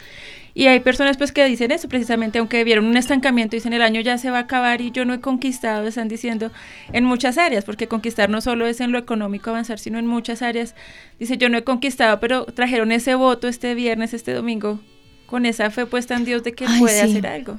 [0.53, 4.01] Y hay personas pues que dicen eso precisamente, aunque vieron un estancamiento, dicen el año
[4.01, 6.51] ya se va a acabar y yo no he conquistado, están diciendo
[6.91, 10.41] en muchas áreas, porque conquistar no solo es en lo económico avanzar, sino en muchas
[10.41, 10.75] áreas.
[11.19, 14.79] Dice yo no he conquistado, pero trajeron ese voto este viernes, este domingo,
[15.25, 17.09] con esa fe puesta en Dios de que Ay, puede sí.
[17.11, 17.57] hacer algo.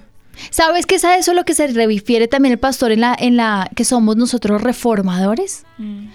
[0.51, 3.37] ¿Sabes qué es a eso lo que se refiere también el pastor en la, en
[3.37, 5.65] la que somos nosotros reformadores?
[5.79, 6.09] Mm.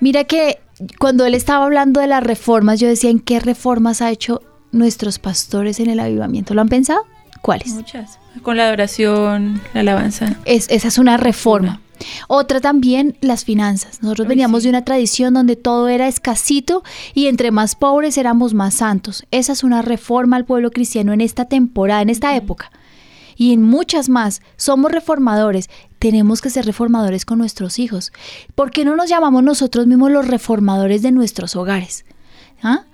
[0.00, 0.58] Mira que
[0.98, 5.18] cuando él estaba hablando de las reformas, yo decía, ¿en qué reformas ha hecho nuestros
[5.18, 6.54] pastores en el avivamiento?
[6.54, 7.04] ¿Lo han pensado?
[7.40, 7.68] ¿Cuáles?
[7.68, 8.18] Muchas.
[8.42, 10.36] Con la adoración, la alabanza.
[10.44, 11.80] Es, esa es una reforma.
[12.28, 14.02] Otra también, las finanzas.
[14.02, 16.82] Nosotros veníamos de una tradición donde todo era escasito
[17.14, 19.24] y entre más pobres éramos más santos.
[19.30, 22.70] Esa es una reforma al pueblo cristiano en esta temporada, en esta época.
[23.36, 25.68] Y en muchas más, somos reformadores.
[25.98, 28.12] Tenemos que ser reformadores con nuestros hijos.
[28.54, 32.04] ¿Por qué no nos llamamos nosotros mismos los reformadores de nuestros hogares?
[32.62, 32.84] ¿Ah?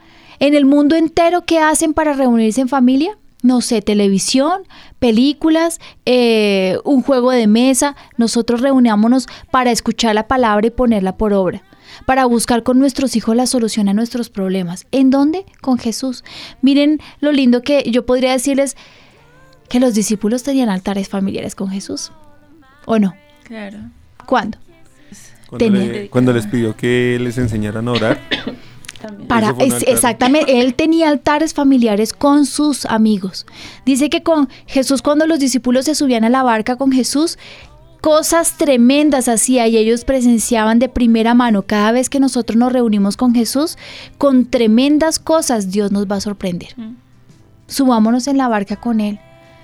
[0.41, 3.19] En el mundo entero, ¿qué hacen para reunirse en familia?
[3.43, 4.63] No sé, televisión,
[4.99, 7.97] películas, eh, un juego de mesa.
[8.17, 11.63] Nosotros reunámonos para escuchar la palabra y ponerla por obra.
[12.05, 14.87] Para buscar con nuestros hijos la solución a nuestros problemas.
[14.91, 15.47] ¿En dónde?
[15.61, 16.25] Con Jesús.
[16.63, 18.77] Miren lo lindo que yo podría decirles
[19.69, 22.11] que los discípulos tenían altares familiares con Jesús.
[22.87, 23.15] ¿O no?
[23.45, 23.79] Claro.
[24.27, 24.59] ¿Cuándo?
[25.49, 28.21] Cuando, Tenía- le- cuando les pidió que les enseñaran a orar,
[29.29, 33.47] Para, es- exactamente, él tenía altares familiares con sus amigos.
[33.87, 37.39] Dice que con Jesús, cuando los discípulos se subían a la barca con Jesús,
[38.01, 41.63] cosas tremendas hacía y ellos presenciaban de primera mano.
[41.63, 43.79] Cada vez que nosotros nos reunimos con Jesús,
[44.19, 46.71] con tremendas cosas Dios nos va a sorprender.
[46.77, 46.95] Mm.
[47.69, 49.21] Subámonos en la barca con Él,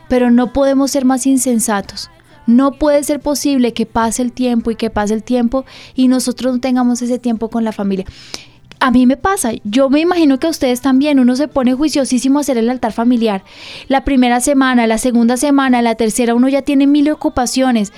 [0.08, 2.10] pero no podemos ser más insensatos.
[2.46, 5.64] No puede ser posible que pase el tiempo y que pase el tiempo
[5.94, 8.04] y nosotros no tengamos ese tiempo con la familia.
[8.80, 12.38] A mí me pasa, yo me imagino que a ustedes también, uno se pone juiciosísimo
[12.38, 13.42] a hacer el altar familiar.
[13.88, 17.92] La primera semana, la segunda semana, la tercera, uno ya tiene mil ocupaciones.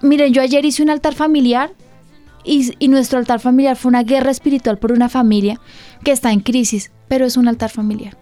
[0.00, 1.72] Miren, yo ayer hice un altar familiar
[2.44, 5.60] y, y nuestro altar familiar fue una guerra espiritual por una familia
[6.04, 8.19] que está en crisis, pero es un altar familiar.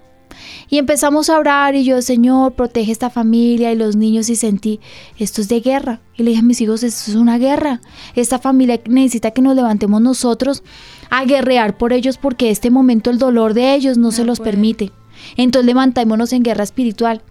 [0.68, 4.80] Y empezamos a orar y yo, Señor, protege esta familia y los niños y sentí,
[5.18, 6.00] esto es de guerra.
[6.16, 7.80] Y le dije a mis hijos, esto es una guerra.
[8.14, 10.62] Esta familia necesita que nos levantemos nosotros
[11.10, 14.50] a guerrear por ellos porque este momento el dolor de ellos no, se los puede.
[14.50, 14.92] permite.
[15.36, 17.22] Entonces levantémonos en guerra espiritual.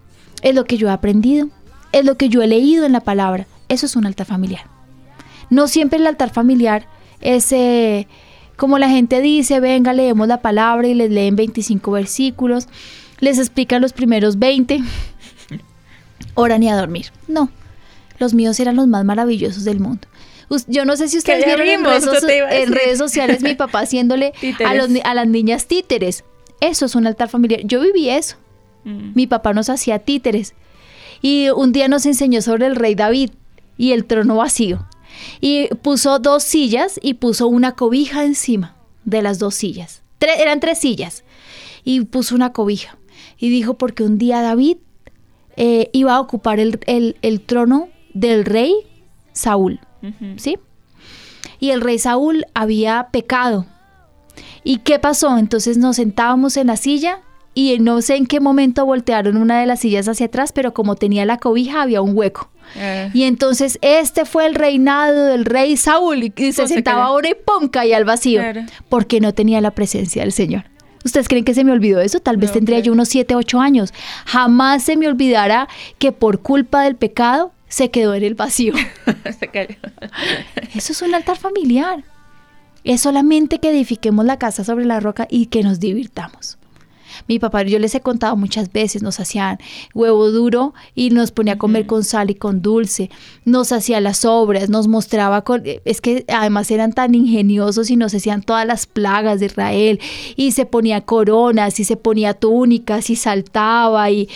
[0.42, 1.48] Es lo que yo he aprendido,
[1.92, 3.46] es lo que yo he leído en la palabra.
[3.68, 4.62] Eso es un altar familiar.
[5.50, 6.86] No siempre el altar familiar
[7.20, 8.06] es eh,
[8.58, 12.66] Como la gente dice, venga, leemos la palabra y les leen 25 versículos,
[13.20, 14.80] les explican los primeros 20,
[16.34, 17.06] oran y a dormir.
[17.28, 17.52] No,
[18.18, 20.08] los míos eran los más maravillosos del mundo.
[20.66, 24.32] Yo no sé si ustedes vieron en redes, en redes sociales mi papá haciéndole
[24.74, 26.24] los a las niñas títeres.
[26.60, 27.60] Eso es un altar familiar.
[27.62, 28.38] Yo viví eso.
[28.82, 29.12] Mm.
[29.14, 30.54] Mi papá nos hacía títeres.
[31.22, 33.30] Y un día nos enseñó sobre el rey David
[33.76, 34.84] y el trono vacío.
[35.40, 40.02] Y puso dos sillas y puso una cobija encima de las dos sillas.
[40.20, 41.24] Eran tres sillas.
[41.84, 42.98] Y puso una cobija.
[43.38, 44.78] Y dijo, porque un día David
[45.56, 48.74] eh, iba a ocupar el, el- el trono del rey
[49.32, 49.80] Saúl.
[50.36, 50.58] ¿Sí?
[51.60, 53.66] Y el rey Saúl había pecado.
[54.62, 55.36] ¿Y qué pasó?
[55.38, 57.20] Entonces nos sentábamos en la silla
[57.58, 60.94] y no sé en qué momento voltearon una de las sillas hacia atrás, pero como
[60.94, 62.50] tenía la cobija había un hueco.
[62.78, 63.08] Ah.
[63.12, 67.30] Y entonces este fue el reinado del rey Saúl y, se Pues se sentaba ahora
[67.30, 67.68] y ¡pum!
[67.68, 68.60] caía al vacío Claro.
[68.88, 70.66] porque no tenía la presencia del Señor.
[71.04, 72.20] ¿Ustedes creen que se me olvidó eso?
[72.20, 73.92] Tal vez No, tendría yo unos 7, 8 años.
[74.24, 75.66] Jamás se me olvidará
[75.98, 78.74] que por culpa del pecado se quedó en el vacío.
[79.38, 79.74] Se cayó.
[80.76, 82.04] Eso es un altar familiar.
[82.84, 86.57] Es solamente que edifiquemos la casa sobre la roca y que nos divirtamos.
[87.26, 89.58] Mi papá, yo les he contado muchas veces, nos hacían
[89.94, 93.10] huevo duro y nos ponía a comer con sal y con dulce,
[93.44, 95.62] nos hacía las obras, nos mostraba con...
[95.84, 100.00] Es que además eran tan ingeniosos y nos hacían todas las plagas de Israel
[100.36, 104.28] y se ponía coronas y se ponía túnicas y saltaba y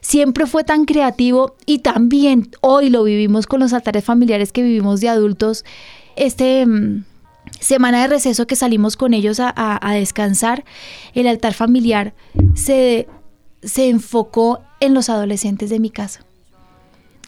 [0.00, 5.00] siempre fue tan creativo y también hoy lo vivimos con los altares familiares que vivimos
[5.00, 5.64] de adultos.
[6.16, 7.04] Este mm,
[7.60, 10.64] semana de receso que salimos con ellos a, a- a descansar,
[11.14, 12.14] el altar familiar
[12.54, 13.06] se,
[13.62, 16.20] se enfocó en los adolescentes de mi casa,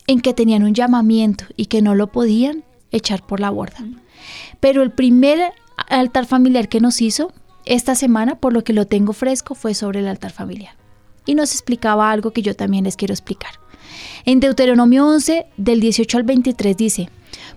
[0.06, 3.84] en que tenían un llamamiento y que no lo podían echar por la borda.
[4.60, 5.52] Pero el primer
[5.88, 7.32] altar familiar que nos hizo
[7.64, 10.74] esta semana, por lo que lo tengo fresco, fue sobre el altar familiar.
[11.26, 13.52] Y nos explicaba algo que yo también les quiero explicar.
[14.24, 17.08] En Deuteronomio 11, del 18 al 23 dice,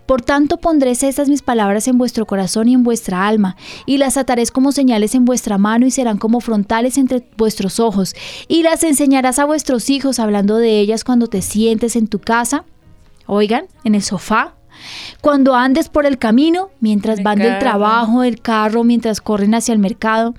[0.06, 4.18] Por tanto pondré estas mis palabras en vuestro corazón y en vuestra alma, y las
[4.18, 8.16] ataréis como señales en vuestra mano y serán como frontales entre vuestros ojos,
[8.48, 12.66] y las enseñarás a vuestros hijos hablando de ellas cuando te sientes en tu casa,
[13.26, 14.54] oigan, en el sofá,
[15.22, 19.80] cuando andes por el camino, mientras van del trabajo, el carro, mientras corren hacia el
[19.80, 20.36] mercado,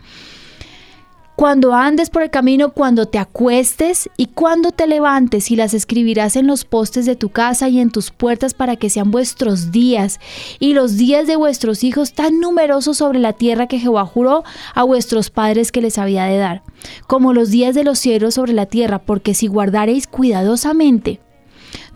[1.37, 6.35] cuando andes por el camino, cuando te acuestes y cuando te levantes y las escribirás
[6.35, 10.19] en los postes de tu casa y en tus puertas para que sean vuestros días.
[10.59, 14.45] Y los días de vuestros hijos tan numerosos sobre la tierra que Jehová juró
[14.75, 16.63] a vuestros padres que les había de dar,
[17.07, 21.21] como los días de los cielos sobre la tierra, porque si guardareis cuidadosamente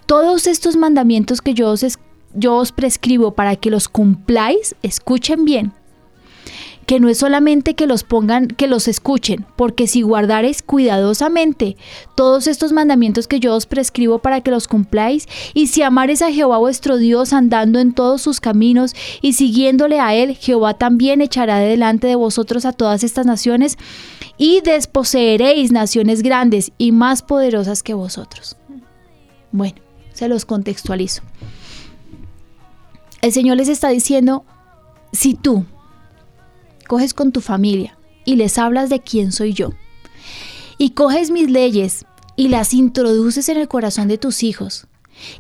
[0.05, 1.99] todos estos mandamientos que yo os,
[2.35, 5.73] yo os prescribo para que los cumpláis, escuchen bien,
[6.91, 11.77] que no es solamente que los pongan, que los escuchen, porque si guardareis cuidadosamente
[12.17, 16.33] todos estos mandamientos que yo os prescribo para que los cumpláis, y si amares a
[16.33, 21.61] Jehová vuestro Dios andando en todos sus caminos y siguiéndole a él, Jehová también echará
[21.61, 23.79] de delante de vosotros a todas estas naciones,
[24.37, 28.57] y desposeeréis naciones grandes y más poderosas que vosotros.
[29.53, 29.77] Bueno,
[30.13, 31.23] se los contextualizo.
[33.23, 34.45] El Señor les está diciendo,
[35.13, 35.67] si tú
[36.91, 39.71] coges con tu familia y les hablas de quién soy yo,
[40.77, 44.89] y coges mis leyes y las introduces en el corazón de tus hijos,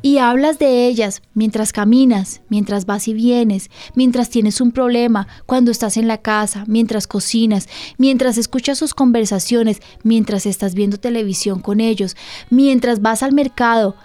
[0.00, 5.72] y hablas de ellas mientras caminas, mientras vas y vienes, mientras tienes un problema, cuando
[5.72, 11.80] estás en la casa, mientras cocinas, mientras escuchas sus conversaciones, mientras estás viendo televisión con
[11.80, 12.14] ellos,
[12.48, 13.96] mientras vas al mercado,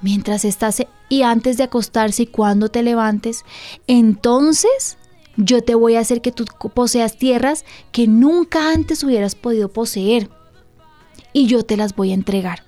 [0.00, 3.44] mientras estás e- y antes de acostarse y cuando te levantes,
[3.86, 4.96] entonces
[5.36, 6.44] yo te voy a hacer que tú
[6.74, 10.30] poseas tierras que nunca antes hubieras podido poseer.
[11.32, 12.64] Y yo te las voy a entregar.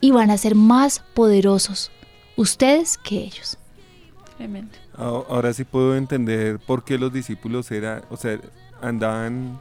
[0.00, 1.90] Y van a ser más poderosos
[2.36, 3.58] ustedes que ellos.
[4.36, 4.70] Tremendo.
[4.94, 8.40] Ah, Ahora sí puedo entender por qué los discípulos eran, o sea,
[8.80, 9.58] andaban,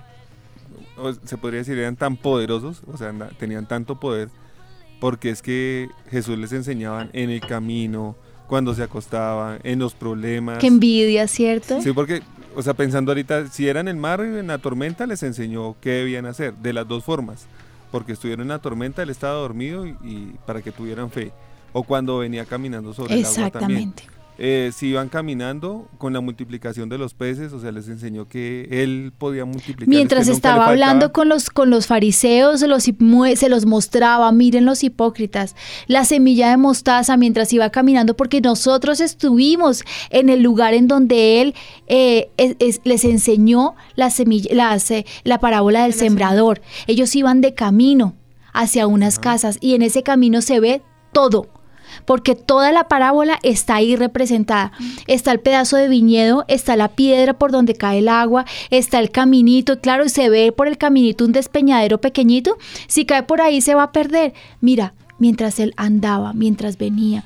[0.98, 4.30] o se podría decir, eran tan poderosos, o sea, tenían tanto poder,
[5.00, 8.16] porque es que Jesús les enseñaban en el camino,
[8.48, 10.60] cuando se acostaban, en los problemas.
[10.60, 11.82] Qué envidia, ¿cierto?
[11.82, 12.22] Sí, porque,
[12.56, 15.92] o sea, pensando ahorita, si era en el mar, en la tormenta, les enseñó qué
[15.92, 17.46] debían hacer, de las dos formas.
[17.92, 21.32] Porque estuvieron en la tormenta, él estaba dormido y, y para que tuvieran fe.
[21.74, 23.90] O cuando venía caminando sobre el agua también.
[23.90, 24.17] Exactamente.
[24.40, 28.68] Eh, si iban caminando con la multiplicación de los peces, o sea, les enseñó que
[28.70, 29.88] él podía multiplicar.
[29.88, 34.84] Mientras estaba hablando con los, con los fariseos, se los, se los mostraba, miren los
[34.84, 35.56] hipócritas,
[35.88, 41.42] la semilla de mostaza mientras iba caminando, porque nosotros estuvimos en el lugar en donde
[41.42, 41.56] él
[41.88, 46.62] eh, es- es- les enseñó la, semilla, las, eh, la parábola del sembrador.
[46.86, 48.16] Ellos iban de camino
[48.54, 51.48] hacia unas casas y en ese camino se ve todo.
[52.06, 54.72] Porque toda la parábola está ahí representada.
[55.08, 59.12] Está el pedazo de viñedo, está la piedra por donde cae el agua, está el
[59.12, 62.58] caminito, claro, y se ve por el caminito un despeñadero pequeñito.
[62.88, 64.34] Si cae por ahí se va a perder.
[64.62, 67.24] Mira, mientras él andaba, mientras venía.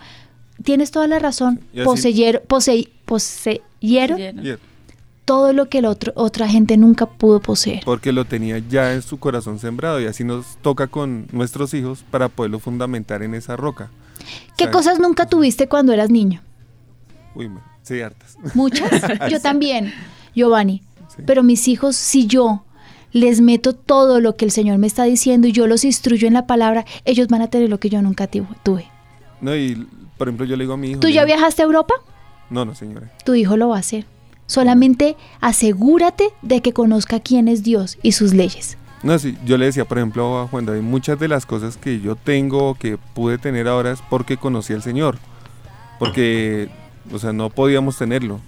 [0.63, 1.59] Tienes toda la razón.
[1.85, 4.15] Poseyero, posey- poseyero
[5.31, 7.83] todo lo que el otro, otra gente nunca pudo poseer.
[7.85, 12.03] porque lo tenía ya en su corazón sembrado y así nos toca con nuestros hijos
[12.11, 13.89] para poderlo fundamentar en esa roca.
[14.57, 16.41] ¿Qué cosas nunca tuviste cuando eras niño?
[17.33, 17.49] Uy,
[17.81, 18.35] sí, hartas.
[18.55, 18.89] Muchas.
[19.31, 19.93] Yo también,
[20.35, 20.81] Giovanni.
[21.15, 21.23] Sí.
[21.25, 22.63] Pero mis hijos, si yo
[23.13, 26.33] les meto todo lo que el Señor me está diciendo y yo los instruyo en
[26.33, 28.85] la palabra, ellos van a tener lo que yo nunca tu- tuve.
[29.41, 30.99] No, y por ejemplo, yo le digo a mi hijo.
[30.99, 31.93] ¿Tú ya viajaste a Europa?
[32.49, 33.09] No, no, señora.
[33.25, 34.05] Tu hijo lo va a hacer.
[34.51, 38.77] Solamente asegúrate de que conozca quién es Dios y sus leyes.
[39.01, 42.01] No, sí, yo le decía, por ejemplo, a Juan David, muchas de las cosas que
[42.01, 45.19] yo tengo, que pude tener ahora es porque conocí al Señor.
[45.99, 46.67] Porque,
[47.13, 48.41] o sea, no podíamos tenerlo.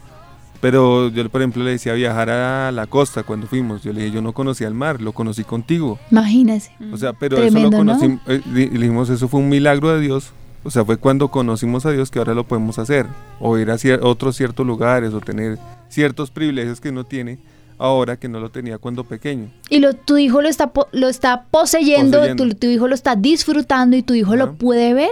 [0.59, 3.81] Pero yo, por ejemplo, le decía viajar a la costa cuando fuimos.
[3.81, 5.99] Yo le dije, yo no conocía el mar, lo conocí contigo.
[6.11, 6.73] Imagínese.
[6.91, 7.93] O sea, pero Tremendo, eso lo ¿no?
[7.93, 10.33] conocimos, eh, dijimos, eso fue un milagro de Dios.
[10.63, 13.06] O sea, fue cuando conocimos a Dios que ahora lo podemos hacer.
[13.39, 15.58] O ir a cier- otros ciertos lugares, o tener
[15.89, 17.38] ciertos privilegios que no tiene
[17.78, 19.49] ahora que no lo tenía cuando pequeño.
[19.69, 22.47] Y lo, tu hijo lo está, po- lo está poseyendo, Poseyendo.
[22.47, 25.10] Tu, tu hijo lo está disfrutando y tu hijo lo puede ver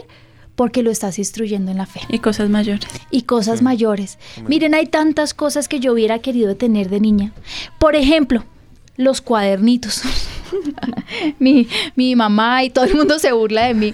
[0.56, 2.02] porque lo estás instruyendo en la fe.
[2.08, 2.88] Y cosas mayores.
[3.10, 3.64] y cosas Sí.
[3.66, 4.20] mayores.
[4.38, 4.46] Amén.
[4.50, 7.34] Miren, hay tantas cosas que yo hubiera querido tener de niña.
[7.80, 8.46] Por ejemplo,
[8.96, 10.04] los cuadernitos.
[11.40, 13.94] mi, mi mamá y todo el mundo se burla de mí.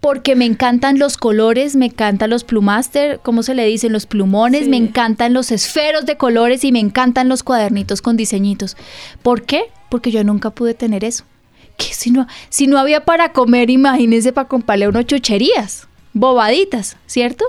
[0.00, 3.92] Porque me encantan los colores, me encantan los plumaster, ¿cómo se le dicen?
[3.92, 4.70] Los plumones, Sí.
[4.70, 8.76] me encantan los esferos de colores y me encantan los cuadernitos con diseñitos.
[9.22, 9.64] ¿Por qué?
[9.90, 11.24] Porque yo nunca pude tener eso.
[11.76, 17.44] Que si no, si no había para comer, imagínense para comprarle unas chucherías, bobaditas, ¿cierto?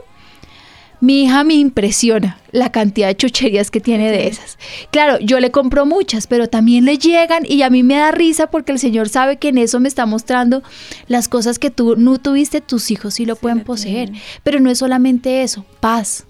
[1.02, 4.60] Mi hija me impresiona la cantidad de chucherías que tiene de esas.
[4.92, 8.52] Claro, yo le compro muchas, pero también le llegan y a mí me da risa
[8.52, 10.62] porque el Señor sabe que en eso me está mostrando
[11.08, 14.12] las cosas que tú no tuviste, tus hijos sí lo pueden poseer.
[14.12, 14.22] tienen.
[14.44, 16.26] Pero no es solamente eso, paz.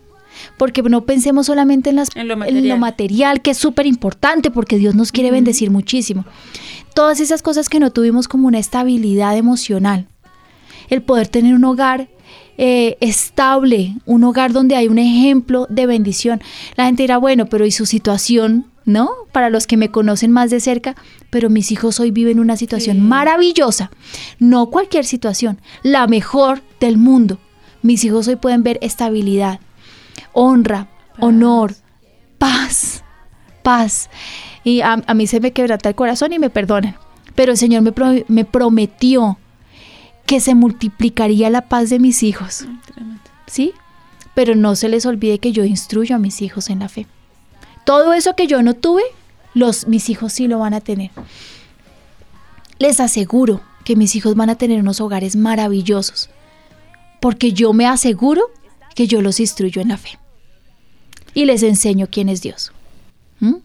[0.57, 4.77] Porque no pensemos solamente en, las, En lo en material, que es súper importante porque
[4.77, 6.23] Dios nos quiere bendecir muchísimo.
[6.95, 10.07] Todas esas cosas que no tuvimos como una estabilidad emocional.
[10.89, 12.07] El poder tener un hogar
[12.57, 16.41] eh, estable, un hogar donde hay un ejemplo de bendición.
[16.75, 18.67] La gente dirá, bueno, pero ¿y su situación?
[18.83, 19.09] ¿No?
[19.31, 20.95] Para los que me conocen más de cerca,
[21.29, 23.01] pero mis hijos hoy viven una situación Sí.
[23.01, 23.91] maravillosa.
[24.39, 27.39] No cualquier situación, la mejor del mundo.
[27.83, 29.59] Mis hijos hoy pueden ver estabilidad,
[30.33, 30.87] honra,
[31.19, 31.75] honor,
[32.39, 33.03] paz,
[33.63, 34.09] paz.
[34.63, 36.95] Y a, a mí se me quebranta el corazón y me perdonan.
[37.35, 39.37] Pero el Señor me, pro- me prometió
[40.32, 42.65] que se multiplicaría la paz de mis hijos.
[43.48, 43.74] ¿Sí?
[44.34, 47.06] Pero no se les olvide que yo instruyo a mis hijos en la fe.
[47.86, 49.04] Todo eso que yo no tuve,
[49.54, 51.12] los, mis hijos sí lo van a tener.
[52.80, 56.30] Les aseguro que mis hijos van a tener unos hogares maravillosos.
[57.20, 58.44] Porque yo me aseguro
[58.96, 60.17] que yo los instruyo en la fe.
[61.34, 62.72] Y les enseño quién es Dios.
[63.41, 63.56] ¿Mm?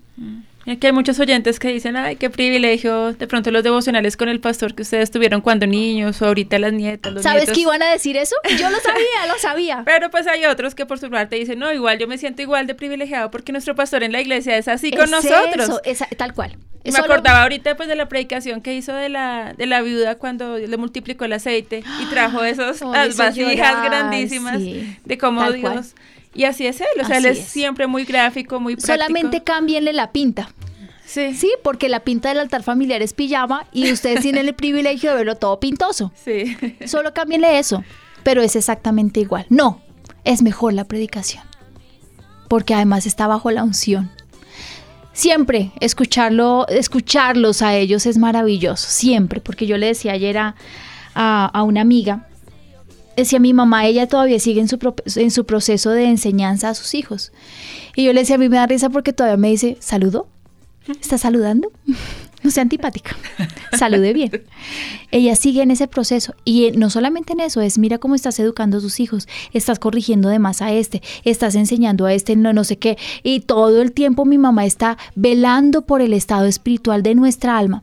[0.68, 4.40] Aquí hay muchos oyentes que dicen, ay, qué privilegio, de pronto los devocionales con el
[4.40, 7.54] pastor que ustedes tuvieron cuando niños, o ahorita las nietas, los ¿Sabes nietos.
[7.54, 8.34] que iban a decir eso?
[8.58, 9.82] Yo lo sabía, lo sabía.
[9.86, 12.66] Pero pues hay otros que por su parte dicen, no, igual yo me siento igual
[12.66, 15.68] de privilegiado porque nuestro pastor en la iglesia es así con nosotros.
[15.68, 16.56] eso, esa- tal cual.
[16.82, 20.16] Y me acordaba ahorita pues de la predicación que hizo de la, de la viuda
[20.16, 25.60] cuando le multiplicó el aceite y trajo hizo vasijas llorar, grandísimas sí, de cómo Dios
[25.60, 25.84] cual.
[26.36, 27.44] Y así es él, o sea, él es, es.
[27.48, 28.94] siempre muy gráfico, muy práctico.
[28.94, 30.50] Solamente cámbienle la pinta.
[31.04, 35.10] sí, Sí, porque la pinta del altar familiar es pijama y ustedes tienen el privilegio
[35.10, 36.12] de verlo todo pintoso.
[36.24, 36.56] sí.
[36.86, 37.82] Solo cámbienle eso.
[38.22, 39.46] Pero es exactamente igual.
[39.50, 39.80] No,
[40.24, 41.44] es mejor la predicación.
[42.48, 44.10] Porque además está bajo la unción.
[45.12, 48.86] Siempre escucharlo, escucharlos a ellos es maravilloso.
[48.90, 49.40] Siempre.
[49.40, 50.54] Porque yo le decía ayer a,
[51.14, 52.28] a- a una amiga,
[53.16, 56.74] decía mi mamá, ella todavía sigue en su, pro- en su proceso de enseñanza a
[56.74, 57.32] sus hijos.
[57.94, 60.28] Y yo le decía, a mí me da risa porque todavía me dice, ¿saludó?
[61.00, 61.72] ¿Está saludando?
[62.42, 63.16] No sea antipática,
[63.78, 64.30] salude bien.
[65.10, 68.38] Ella sigue en ese proceso y eh, no solamente en eso, es mira cómo estás
[68.38, 72.52] educando a sus hijos, estás corrigiendo de más a este, estás enseñando a este no,
[72.52, 77.02] no sé qué, y todo el tiempo mi mamá está velando por el estado espiritual
[77.02, 77.82] de nuestra alma.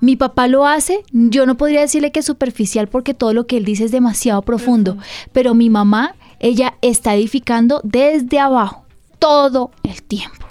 [0.00, 3.56] Mi papá lo hace, yo no podría decirle que es superficial porque todo lo que
[3.56, 4.98] él dice es demasiado profundo,
[5.32, 8.84] pero mi mamá, ella está edificando desde abajo
[9.18, 10.43] todo el tiempo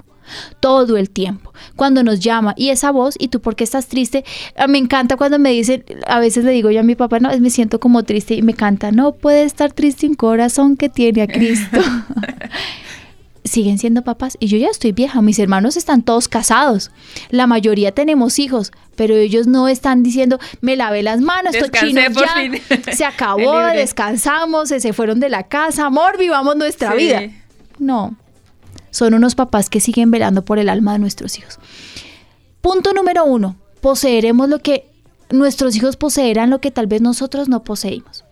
[0.60, 1.54] todo el tiempo.
[1.76, 4.24] Cuando nos llama y esa voz, ¿y tú por qué estás triste?
[4.56, 7.30] Ah, me encanta cuando me dicen, a veces le digo yo a mi papá, no,
[7.40, 11.22] me siento como triste y me canta, no puede estar triste un corazón que tiene
[11.22, 11.80] a Cristo.
[13.44, 16.92] siguen siendo papás y yo ya estoy vieja, mis hermanos están todos casados,
[17.30, 22.14] la mayoría tenemos hijos, pero ellos no están diciendo, me lavé las manos, estos chinos
[22.14, 27.24] ya, se acabó, descansamos, se fueron de la casa, amor, vivamos nuestra vida.
[27.80, 28.16] No,
[28.94, 31.60] son unos papás que siguen velando por el alma de nuestros hijos.
[32.62, 34.86] Punto número uno, poseeremos lo que
[35.32, 38.24] nuestros hijos poseerán, lo que tal vez nosotros no poseímos.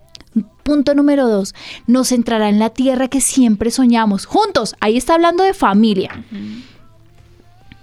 [0.64, 1.56] Punto número dos,
[1.88, 4.76] nos entrará en la tierra que siempre soñamos, juntos.
[4.80, 6.24] Ahí está hablando de familia.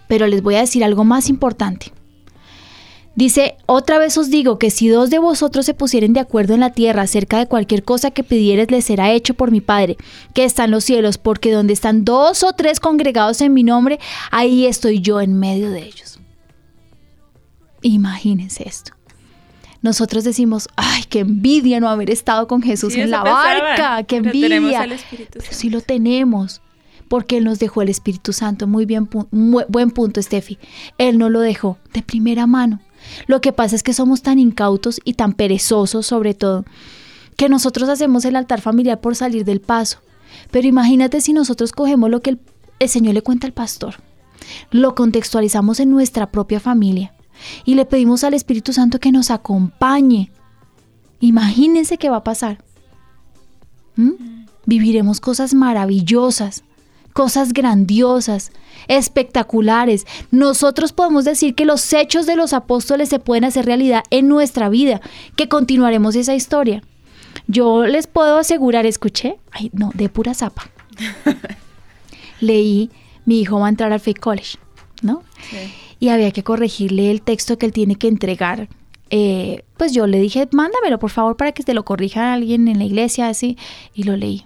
[0.07, 1.93] Pero les voy a decir algo más importante.
[3.19, 6.61] Dice, otra vez os digo que si dos de vosotros se pusieren de acuerdo en
[6.61, 9.97] la tierra acerca de cualquier cosa que pidieres, les será hecho por mi Padre,
[10.35, 13.99] que está en los cielos, porque donde están dos o tres congregados en mi nombre,
[14.31, 16.21] ahí estoy yo en medio de ellos.
[17.83, 18.93] Imagínense esto.
[19.83, 24.87] Nosotros decimos, ay, qué envidia no haber estado con Jesús en la barca, qué envidia.
[25.11, 26.62] Pero sí lo tenemos
[27.09, 28.69] porque Él nos dejó el Espíritu Santo.
[28.69, 30.57] Muy bien, buen punto, Steffi.
[30.99, 32.79] Él no lo dejó de primera mano.
[33.26, 36.64] Lo que pasa es que somos tan incautos y tan perezosos sobre todo,
[37.36, 39.99] que nosotros hacemos el altar familiar por salir del paso.
[40.51, 42.30] Pero imagínate si nosotros cogemos lo que
[42.78, 43.96] el, Señor le cuenta al pastor,
[44.70, 47.14] lo contextualizamos en nuestra propia familia
[47.64, 50.30] y le pedimos al Espíritu Santo que nos acompañe.
[51.20, 52.59] Imagínense qué va a pasar.
[53.96, 54.44] ¿Mm?
[54.66, 56.62] Viviremos cosas maravillosas
[57.19, 58.53] cosas grandiosas,
[58.87, 60.07] espectaculares.
[60.31, 64.69] Nosotros podemos decir que los hechos de los apóstoles se pueden hacer realidad en nuestra
[64.69, 65.01] vida,
[65.35, 66.81] que continuaremos esa historia.
[67.49, 70.71] Yo les puedo asegurar, escuché, ay, no, de pura zapa.
[72.41, 72.89] Leí,
[73.25, 74.57] mi hijo va a entrar al Fake College,
[75.03, 75.25] ¿no?
[75.99, 78.69] Y había que corregirle el texto que él tiene que entregar.
[79.11, 82.79] Eh, pues yo le dije, mándamelo por favor para que te lo corrija alguien en
[82.79, 83.59] la iglesia, así.
[83.93, 84.45] Y lo leí.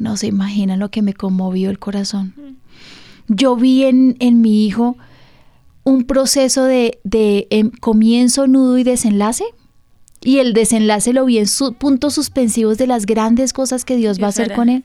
[0.00, 2.32] No se imaginan lo que me conmovió el corazón.
[3.28, 4.96] Yo vi en, mi hijo
[5.84, 6.98] un proceso de,
[7.50, 9.44] em, comienzo, nudo y desenlace.
[10.22, 11.46] Y el desenlace lo vi en
[11.78, 14.84] puntos suspensivos de las grandes cosas que Dios va a hacer con él.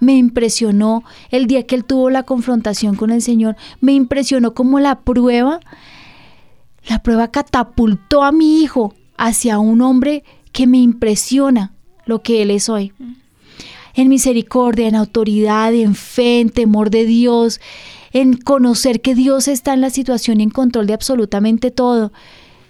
[0.00, 3.56] Me impresionó el día que él tuvo la confrontación con el Señor.
[3.80, 5.60] Me impresionó como la prueba,
[6.88, 11.72] la prueba catapultó a mi hijo hacia un hombre que me impresiona
[12.04, 12.92] lo que él es hoy
[13.96, 17.60] en misericordia, en autoridad, en fe, en temor de Dios,
[18.12, 22.12] en conocer que Dios está en la situación y en control de absolutamente todo.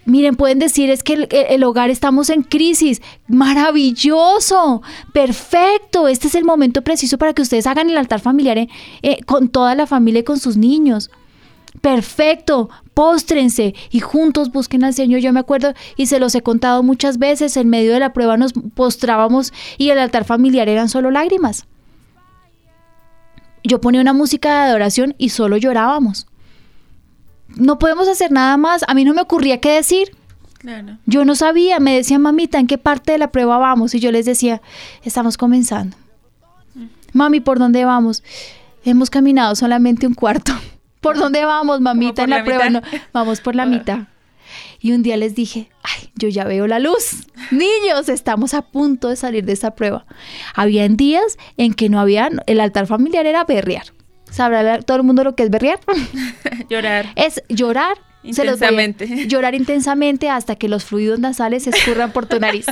[0.06, 3.02] Miren, pueden decir es que el, hogar estamos en crisis.
[3.26, 4.80] Maravilloso,
[5.12, 6.06] perfecto.
[6.06, 8.68] Este es el momento preciso para que ustedes hagan el altar familiar eh,
[9.02, 11.10] eh, con toda la familia y con sus niños.
[11.80, 15.20] Perfecto, póstrense y juntos busquen al Señor.
[15.20, 18.38] Yo me acuerdo y se los he contado muchas veces, en medio de la prueba
[18.38, 21.66] nos postrábamos y el altar familiar eran solo lágrimas.
[23.62, 26.26] Yo ponía una música de adoración y solo llorábamos.
[27.48, 28.82] No podemos hacer nada más.
[28.88, 30.16] A mí no me ocurría qué decir.
[31.04, 33.94] Yo no sabía, me decía mamita, ¿en qué parte de la prueba vamos?
[33.94, 34.62] Y yo les decía,
[35.02, 35.98] estamos comenzando.
[36.74, 36.86] Mm.
[37.12, 38.22] Mami, ¿por dónde vamos?
[38.86, 40.54] Hemos caminado solamente un cuarto.
[41.06, 42.68] ¿Por dónde vamos, mamita, en la, prueba?
[42.68, 42.82] No,
[43.12, 43.66] vamos por la ah.
[43.66, 43.98] mitad.
[44.80, 47.28] Y un día les dije, ay, yo ya veo la luz.
[47.52, 50.04] Niños, estamos a punto de salir de esa prueba.
[50.56, 53.84] Habían días en que no había, el altar familiar era berrear.
[54.28, 55.78] ¿Sabrá todo el mundo lo que es berrear?
[56.68, 57.12] llorar.
[57.14, 57.98] Es llorar.
[58.24, 59.28] Intensamente.
[59.28, 62.66] llorar intensamente hasta que los fluidos nasales se escurran por tu nariz.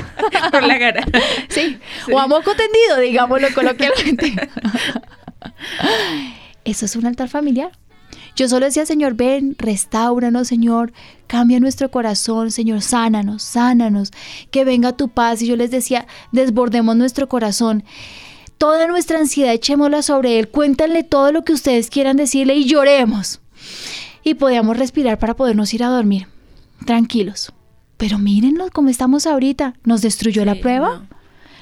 [0.52, 1.04] por la cara.
[1.48, 1.80] Sí.
[2.06, 2.12] sí.
[2.12, 4.34] O a moco tendido, digámoslo coloquialmente.
[6.64, 7.72] Eso es un altar familiar.
[8.40, 10.94] Yo solo decía, Señor, ven, restauranos, Señor,
[11.26, 14.12] cambia nuestro corazón, Señor, sánanos, sánanos,
[14.50, 15.42] que venga tu paz.
[15.42, 17.84] Y yo les decía, desbordemos nuestro corazón.
[18.56, 23.42] Toda nuestra ansiedad echémosla sobre Él, cuéntanle todo lo que ustedes quieran decirle y lloremos.
[24.24, 26.26] Y podíamos respirar para podernos ir a dormir,
[26.86, 27.52] tranquilos.
[27.98, 29.74] Pero mírenlo cómo estamos ahorita.
[29.84, 31.04] Nos destruyó la prueba,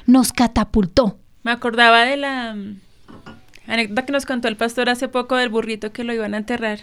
[0.06, 1.18] nos catapultó.
[1.42, 2.56] Me acordaba de la
[3.74, 6.80] anécdota que nos contó el pastor hace poco del burrito que lo iban a enterrar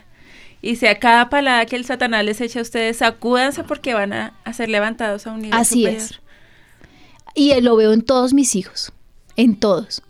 [0.62, 4.34] Y sea cada palada que el Satanás les eche a ustedes, sacúdanse porque van a,
[4.44, 6.02] a ser levantados a un nivel Así superior.
[6.02, 6.20] es.
[7.36, 8.92] Y eh, lo veo en todos mis hijos,
[9.36, 10.02] en todos.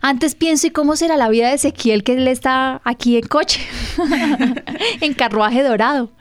[0.00, 3.60] Antes pienso, ¿y cómo será la vida de Ezequiel que él está aquí en coche?
[5.00, 6.12] en carruaje dorado.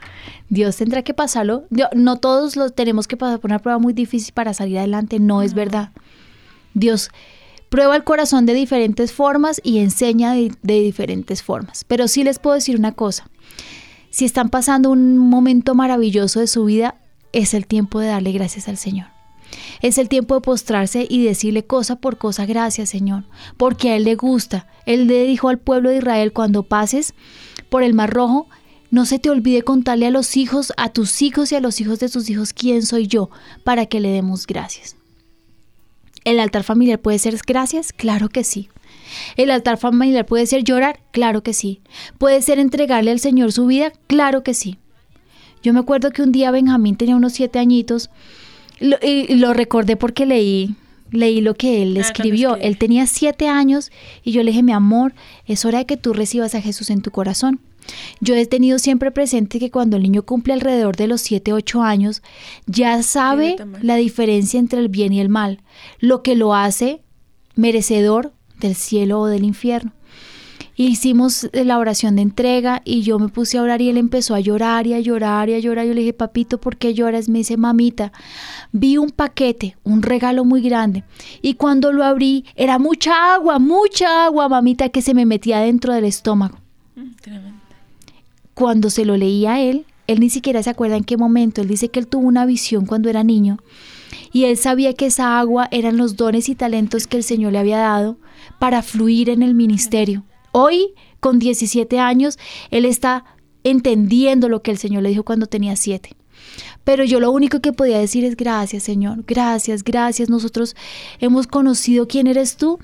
[0.49, 1.65] Dios tendrá que pasarlo.
[1.69, 5.19] Yo- No todos lo tenemos que pasar por una prueba muy difícil para salir adelante,
[5.19, 5.91] no es verdad.
[6.73, 7.09] Dios
[7.73, 11.83] prueba el corazón de diferentes formas y enseña de, diferentes formas.
[11.85, 13.27] Pero sí les puedo decir una cosa.
[14.11, 16.93] Si están pasando un momento maravilloso de su vida,
[17.31, 19.07] es el tiempo de darle gracias al Señor.
[19.81, 23.23] Es el tiempo de postrarse y decirle cosa por cosa gracias, Señor,
[23.57, 24.67] porque a Él le gusta.
[24.85, 27.15] Él le dijo al pueblo de Israel, cuando pases
[27.69, 28.49] por el Mar Rojo,
[28.91, 31.97] no se te olvide contarle a los hijos, a tus hijos y a los hijos
[31.97, 33.31] de tus hijos quién soy yo,
[33.63, 34.95] para que le demos gracias.
[36.25, 37.91] ¿El altar familiar puede ser gracias?
[37.93, 38.69] Claro que sí.
[39.35, 40.99] ¿El altar familiar puede ser llorar?
[41.11, 41.81] Claro que sí.
[42.17, 43.91] ¿Puede ser entregarle al Señor su vida?
[44.07, 44.77] Claro que sí.
[45.61, 48.09] Yo me acuerdo que un día Benjamín tenía unos siete añitos
[48.79, 50.75] lo- y lo recordé porque leí,
[51.11, 52.55] leí lo que él Ah, escribió.
[52.57, 53.91] Él tenía siete años
[54.23, 55.13] y yo le dije, mi amor,
[55.45, 57.59] es hora de que tú recibas a Jesús en tu corazón.
[58.19, 61.81] Yo he tenido siempre presente que cuando el niño cumple alrededor de los 7, 8
[61.81, 62.21] años,
[62.65, 65.61] ya sabe la diferencia entre el bien y el mal,
[65.99, 67.01] lo que lo hace
[67.55, 69.91] merecedor del cielo o del infierno.
[70.75, 74.39] Hicimos la oración de entrega y yo me puse a orar y él empezó a
[74.39, 75.85] llorar y a llorar y a llorar.
[75.85, 77.29] Yo le dije, papito, ¿por qué lloras?
[77.29, 78.11] Me dice, mamita,
[78.71, 81.03] vi un paquete, un regalo muy grande.
[81.43, 85.93] Y cuando lo abrí, era mucha agua, mucha agua, mamita, que se me metía dentro
[85.93, 86.57] del estómago
[86.95, 87.62] Mm, tremendo.
[88.53, 91.61] Cuando se lo leía a él, él ni siquiera se acuerda en qué momento.
[91.61, 93.57] Él dice que él tuvo una visión cuando era niño
[94.31, 97.59] y él sabía que esa agua eran los dones y talentos que el Señor le
[97.59, 98.17] había dado
[98.59, 100.23] para fluir en el ministerio.
[100.51, 102.37] Hoy, con 17 años,
[102.69, 103.25] él está
[103.63, 106.15] entendiendo lo que el Señor le dijo cuando tenía 7.
[106.83, 110.29] Pero yo lo único que podía decir es gracias, Señor, gracias, gracias.
[110.29, 110.75] Nosotros
[111.19, 112.79] hemos conocido quién eres tú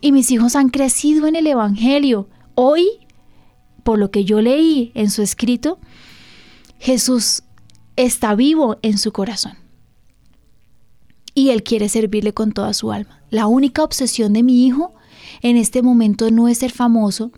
[0.00, 2.28] y mis hijos han crecido en el Evangelio.
[2.54, 2.86] Hoy
[3.88, 5.78] por lo que yo leí en su escrito,
[6.78, 7.42] Jesús
[7.96, 9.54] está vivo en su corazón.
[11.32, 13.22] Y Él quiere servirle con toda su alma.
[13.30, 14.92] La única obsesión de mi hijo
[15.40, 17.32] en este momento no es ser famoso,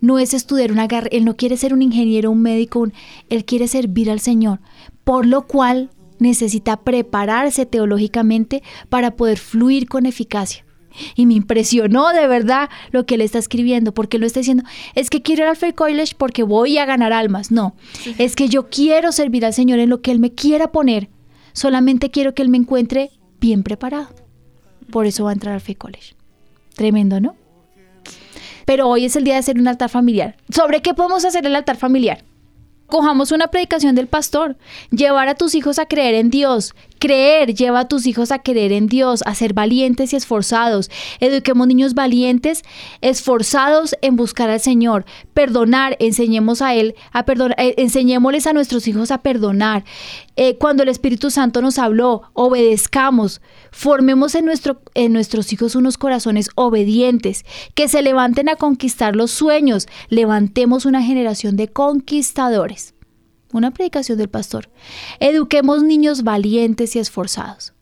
[0.00, 2.88] no es estudiar una carrera, él no quiere ser un ingeniero, un médico,
[3.28, 4.58] él quiere servir al Señor,
[5.04, 10.64] por lo cual necesita prepararse teológicamente para poder fluir con eficacia.
[11.14, 14.64] Y me impresionó de verdad lo que él está escribiendo, porque él no está diciendo,
[14.94, 17.50] es que quiero ir al Fair College porque voy a ganar almas.
[17.50, 17.74] No,
[18.18, 21.08] es que yo quiero servir al Señor en lo que él me quiera poner.
[21.52, 24.08] Solamente quiero que él me encuentre bien preparado.
[24.90, 26.14] Por eso va a entrar al Fair College.
[26.74, 27.36] Tremendo, ¿no?
[28.64, 30.36] Pero hoy es el día de hacer un altar familiar.
[30.50, 32.24] ¿Sobre qué podemos hacer el altar familiar?
[32.86, 34.56] Cojamos una predicación del pastor,
[34.90, 36.74] llevar a tus hijos a creer en Dios.
[36.98, 40.90] Creer lleva a tus hijos a creer en Dios, a ser valientes y esforzados.
[41.20, 42.62] Eduquemos niños valientes,
[43.00, 45.04] esforzados en buscar al Señor.
[45.34, 49.84] Perdonar, enseñemos a Él a perdonar, eh, enseñémosles a nuestros hijos a perdonar.
[50.36, 53.40] Eh, cuando el Espíritu Santo nos habló, obedezcamos.
[53.70, 57.44] Formemos en, nuestro, en nuestros hijos unos corazones obedientes,
[57.74, 59.88] que se levanten a conquistar los sueños.
[60.08, 62.94] Levantemos una generación de conquistadores.
[63.52, 64.68] Una predicación del pastor.
[65.20, 67.72] Eduquemos niños valientes y esforzados.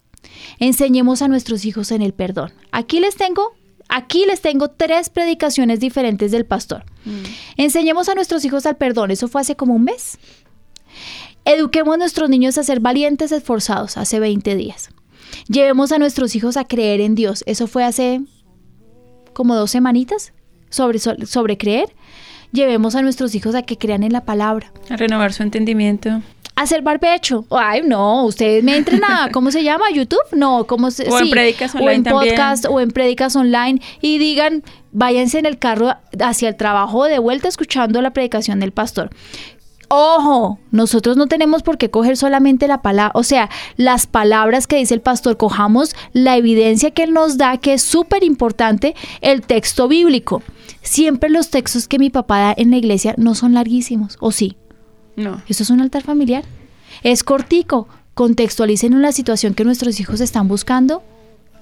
[0.59, 2.53] Enseñemos a nuestros hijos en el perdón.
[2.73, 3.55] Aquí les tengo,
[3.89, 6.85] aquí les tengo tres predicaciones diferentes del pastor.
[7.57, 9.11] Enseñemos a nuestros hijos al perdón.
[9.11, 10.19] Eso fue hace como un mes.
[11.45, 14.91] Eduquemos a nuestros niños a ser valientes, esforzados, hace 20 días.
[15.49, 17.45] Llevemos a nuestros hijos a creer en Dios.
[17.47, 18.21] Eso fue hace
[19.33, 20.33] como dos semanitas
[20.71, 21.95] sobre, sobre creer.
[22.57, 24.73] Llevemos a nuestros hijos a que crean en la palabra.
[24.89, 26.23] A renovar su entendimiento.
[26.55, 27.45] Hacer barbecho.
[27.51, 29.91] Ay, no, ustedes me entren a, ¿cómo se llama?
[29.93, 30.23] ¿YouTube?
[30.33, 31.29] No, ¿cómo se O en
[31.79, 32.35] O en también.
[32.35, 33.83] podcast, o en prédicas online.
[34.01, 38.73] Y digan, váyanse en el carro hacia el trabajo de vuelta escuchando la predicación del
[38.73, 39.11] pastor.
[39.89, 44.77] Ojo, nosotros no tenemos por qué coger solamente la palabra, o sea, las palabras que
[44.77, 49.43] dice el pastor, cojamos la evidencia que él nos da, que es súper importante, el
[49.43, 50.43] texto bíblico.
[50.83, 54.57] Siempre los textos que mi papá da en la iglesia no son larguísimos, ¿o sí?
[55.15, 55.41] No.
[55.49, 56.45] Eso es un altar familiar.
[57.03, 57.89] Es cortico.
[58.15, 61.03] Contextualicen la situación que nuestros hijos están buscando,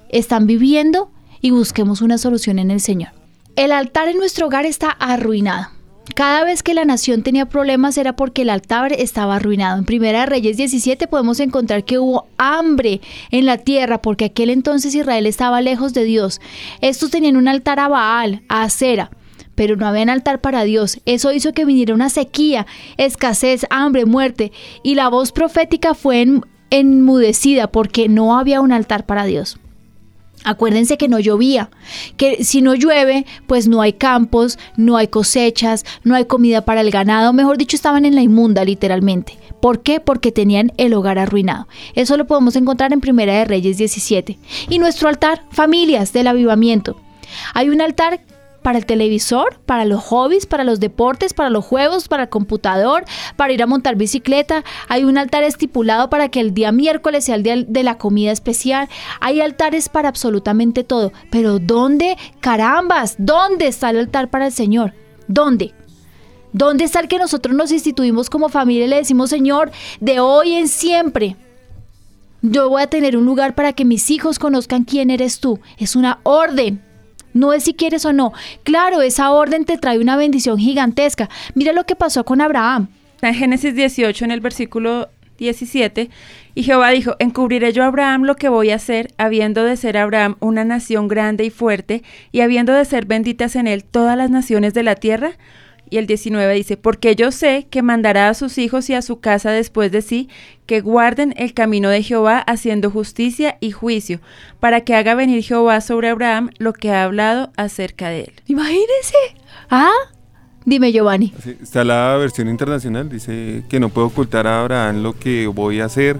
[0.09, 1.11] están viviendo
[1.41, 3.11] y busquemos una solución en el Señor.
[3.55, 5.74] El altar en nuestro hogar está arruinado.
[6.13, 9.79] Cada vez que la nación tenía problemas era porque el altar estaba arruinado.
[9.79, 13.01] En Primera de Reyes 17 podemos encontrar que hubo hambre
[13.31, 16.39] en la tierra porque aquel entonces Israel estaba lejos de Dios.
[16.79, 19.09] Estos tenían un altar a Baal, a Acera,
[19.55, 21.01] pero no había un altar para Dios.
[21.05, 22.65] Eso hizo que viniera una sequía,
[22.97, 24.53] escasez, hambre, muerte,
[24.83, 29.57] y la voz profética fue en- enmudecida porque no había un altar para Dios.
[30.45, 31.69] Acuérdense que no llovía,
[32.17, 36.81] que si no llueve, pues no hay campos, no hay cosechas, no hay comida para
[36.81, 39.37] el ganado, mejor dicho, estaban en la inmunda literalmente.
[39.59, 39.99] ¿Por qué?
[39.99, 41.67] Porque tenían el hogar arruinado.
[41.95, 44.37] Eso lo podemos encontrar en Primera de Reyes 17.
[44.69, 46.95] Y nuestro altar, familias del avivamiento.
[47.55, 48.21] Hay un altar
[48.65, 53.05] para el televisor, para los hobbies, para los deportes, para los juegos, para el computador,
[53.35, 54.63] para ir a montar bicicleta.
[54.87, 58.31] Hay un altar estipulado para que el día miércoles sea el día de la comida
[58.31, 58.89] especial.
[59.21, 61.13] Hay altares para absolutamente todo.
[61.29, 63.17] Pero ¿dónde, carambas?
[63.19, 64.95] ¿Dónde está el altar para el Señor?
[65.27, 65.75] ¿Dónde?
[66.51, 70.53] ¿Dónde está el que nosotros nos instituimos como familia y le decimos, Señor, de hoy
[70.53, 71.35] en siempre?
[72.41, 75.59] Yo voy a tener un lugar para que mis hijos conozcan quién eres tú.
[75.77, 76.81] Es una orden.
[77.35, 78.31] No es si quieres o no.
[78.63, 81.29] Claro, esa orden te trae una bendición gigantesca.
[81.53, 82.87] Mira lo que pasó con Abraham.
[83.21, 86.09] En Génesis 18, en el versículo 17,
[86.53, 89.97] y Jehová dijo, encubriré yo a Abraham lo que voy a hacer, habiendo de ser
[89.97, 94.29] Abraham una nación grande y fuerte, y habiendo de ser benditas en él todas las
[94.29, 95.33] naciones de la tierra.
[95.89, 99.19] Y el 19 dice, porque yo sé que mandará a sus hijos y a su
[99.19, 100.29] casa después de sí,
[100.65, 104.19] que guarden el camino de Jehová haciendo justicia y juicio,
[104.59, 108.33] para que haga venir Jehová sobre Abraham lo que ha hablado acerca de él.
[108.47, 109.17] Imagínese.
[109.69, 109.91] ¿Ah?
[110.65, 111.31] Dime, Giovanni.
[111.43, 115.79] Sí, está la versión internacional, dice que no puedo ocultar a Abraham lo que voy
[115.79, 116.19] a hacer,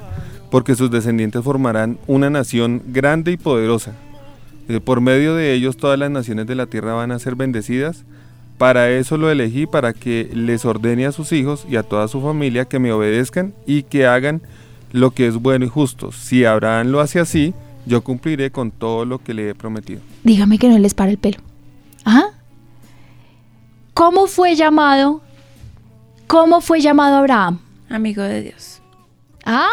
[0.51, 3.93] porque sus descendientes formarán una nación grande y poderosa.
[4.69, 8.05] Eh, Por medio de ellos todas las naciones de la tierra van a ser bendecidas.
[8.57, 12.21] Para eso lo elegí, para que les ordene a sus hijos y a toda su
[12.21, 14.41] familia que me obedezcan y que hagan
[14.93, 16.11] lo que es bueno y justo.
[16.13, 17.53] Si Abraham lo hace así,
[17.85, 20.01] yo cumpliré con todo lo que le he prometido.
[20.23, 21.39] Dígame que no les para el pelo.
[22.05, 22.29] ¿Ah?
[23.93, 25.21] ¿Cómo fue llamado?
[26.27, 27.59] ¿Cómo fue llamado Abraham?
[27.89, 28.81] Amigo de Dios.
[29.45, 29.69] ¿Ah?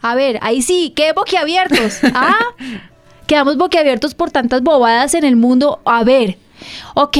[0.00, 2.00] A ver, ahí sí, qué boquiabiertos.
[2.14, 2.38] ¿Ah?
[3.26, 5.80] Quedamos boquiabiertos por tantas bobadas en el mundo.
[5.84, 6.38] A ver,
[6.94, 7.18] ok,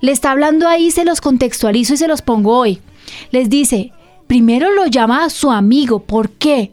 [0.00, 2.80] le está hablando ahí, se los contextualizo y se los pongo hoy.
[3.30, 3.92] Les dice,
[4.26, 6.00] primero lo llama a su amigo.
[6.00, 6.72] ¿Por qué?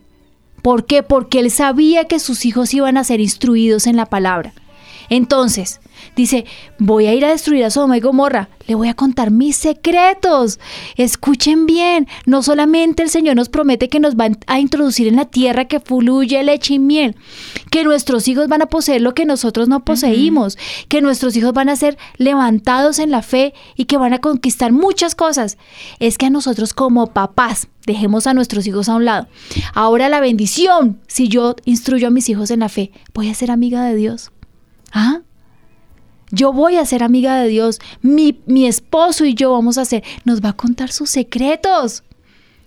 [0.62, 1.04] ¿Por qué?
[1.04, 4.54] Porque él sabía que sus hijos iban a ser instruidos en la palabra.
[5.10, 5.80] Entonces,
[6.16, 6.46] dice,
[6.80, 10.60] voy a ir a destruir a Sodoma y Gomorra, le voy a contar mis secretos.
[10.96, 15.26] Escuchen bien, no solamente el Señor nos promete que nos va a introducir en la
[15.26, 17.16] tierra que fluye leche y miel,
[17.72, 21.70] que nuestros hijos van a poseer lo que nosotros no poseímos, que nuestros hijos van
[21.70, 25.58] a ser levantados en la fe y que van a conquistar muchas cosas.
[26.00, 29.28] Es que a nosotros como papás, dejemos a nuestros hijos a un lado.
[29.74, 33.52] Ahora la bendición, si yo instruyo a mis hijos en la fe, voy a ser
[33.52, 34.32] amiga de Dios.
[34.92, 35.22] ¿Ah?
[36.36, 37.80] Yo voy a ser amiga de Dios.
[38.02, 40.04] Mi, mi esposo y yo vamos a ser.
[40.26, 42.04] Nos va a contar sus secretos.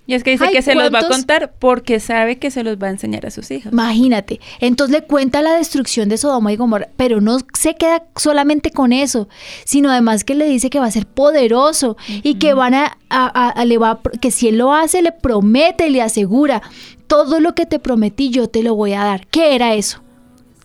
[0.07, 2.65] Y es que dice Ay, que se los va a contar porque sabe que se
[2.65, 3.71] los va a enseñar a sus hijos.
[3.75, 4.41] Imagínate.
[4.59, 8.95] Entonces le cuenta la destrucción de Sodoma y Gomorra, pero no se queda solamente con
[8.95, 9.29] eso,
[9.67, 13.27] sino además que le dice que va a ser poderoso y que van a, a-
[13.27, 16.63] a- a- le va a- que si él lo hace le promete, le asegura
[17.07, 19.27] todo lo que te prometí yo te lo voy a dar.
[19.27, 20.01] ¿Qué era eso?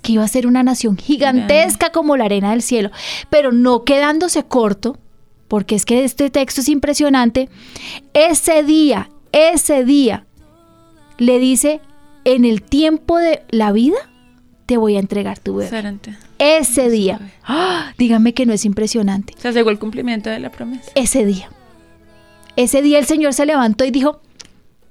[0.04, 2.92] Que iba a ser una nación gigantesca como la arena del cielo,
[3.32, 5.00] pero no quedándose corto,
[5.48, 7.50] porque es que este texto es impresionante.
[8.14, 10.28] Ese día, ese día
[11.18, 11.82] le dice,
[12.26, 13.98] en el tiempo de la vida,
[14.66, 15.70] te voy a entregar tu bebé.
[15.70, 16.16] Sarante.
[16.38, 17.20] Ese día.
[17.44, 17.94] ¡Ah!
[17.98, 19.34] Dígame que no es impresionante.
[19.38, 20.92] Se llegó el cumplimiento de la promesa.
[20.96, 21.50] Ese día.
[22.56, 24.22] Ese día el Señor se levantó y dijo,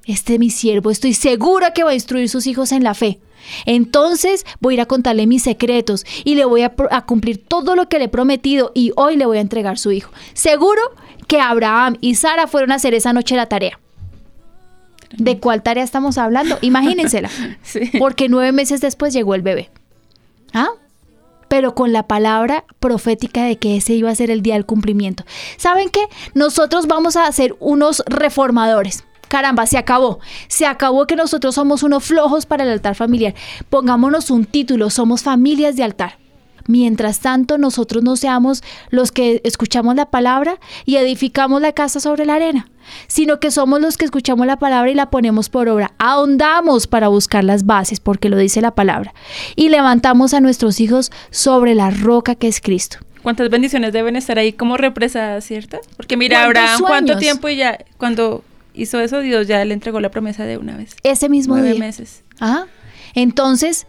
[0.04, 3.20] este es mi siervo, estoy segura que va a instruir sus hijos en la fe.
[3.66, 6.72] Entonces voy a ir a contarle mis secretos y le voy a,
[7.06, 10.12] cumplir todo lo que le he prometido y hoy le voy a entregar su hijo.
[10.34, 10.80] Seguro
[11.26, 13.78] que Abraham y Sara fueron a hacer esa noche la tarea.
[15.16, 16.58] ¿De cuál tarea estamos hablando?
[16.62, 17.30] Imagínensela.
[17.62, 17.90] Sí.
[17.98, 19.70] Porque nueve meses después llegó el bebé.
[20.52, 20.70] ¿Ah?
[21.48, 25.24] Pero con la palabra profética de que ese iba a ser el día del cumplimiento.
[25.58, 26.06] ¿Saben qué?
[26.34, 29.04] Nosotros vamos a ser unos reformadores.
[29.32, 30.20] Caramba, se acabó.
[30.46, 33.32] Se acabó que nosotros somos unos flojos para el altar familiar.
[33.70, 36.18] Pongámonos un título, somos familias de altar.
[36.66, 42.26] Mientras tanto, nosotros no seamos los que escuchamos la palabra y edificamos la casa sobre
[42.26, 42.68] la arena,
[43.06, 45.94] sino que somos los que escuchamos la palabra y la ponemos por obra.
[45.96, 49.14] Ahondamos para buscar las bases, porque lo dice la palabra,
[49.56, 52.98] y levantamos a nuestros hijos sobre la roca que es Cristo.
[53.22, 55.80] ¿Cuántas bendiciones deben estar ahí como represadas, cierto?
[55.96, 60.00] Porque mira, ¿Cuántos Abraham, ¿cuánto tiempo y ya cuando hizo eso, Dios ya le entregó
[60.00, 60.96] la promesa de una vez?
[61.02, 61.80] Ese mismo Nueve día.
[61.80, 62.22] meses.
[62.40, 62.64] ¿Ah?
[63.14, 63.86] Entonces,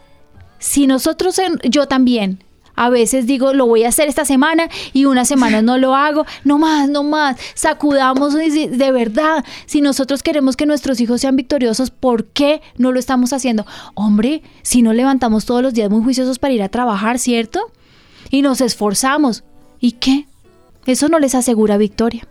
[0.59, 2.43] si nosotros, en- yo también,
[2.75, 6.25] A veces digo, lo voy a hacer esta semana y una semana no lo hago.
[6.43, 7.38] No más, no más.
[7.53, 9.45] Sacudamos de de verdad.
[9.67, 13.67] Si nosotros queremos que nuestros hijos sean victoriosos, ¿por qué no lo estamos haciendo?
[13.93, 17.71] Hombre, si no levantamos todos los días muy juiciosos para ir a trabajar, ¿cierto?
[18.31, 19.43] Y nos esforzamos.
[19.79, 20.25] ¿Y qué?
[20.88, 22.25] Eso no les asegura victoria.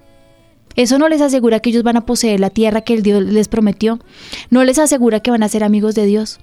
[0.77, 3.49] Eso no les asegura que ellos van a poseer la tierra que el Dios les
[3.49, 3.99] prometió.
[4.51, 6.39] No les asegura que van a ser amigos de Dios.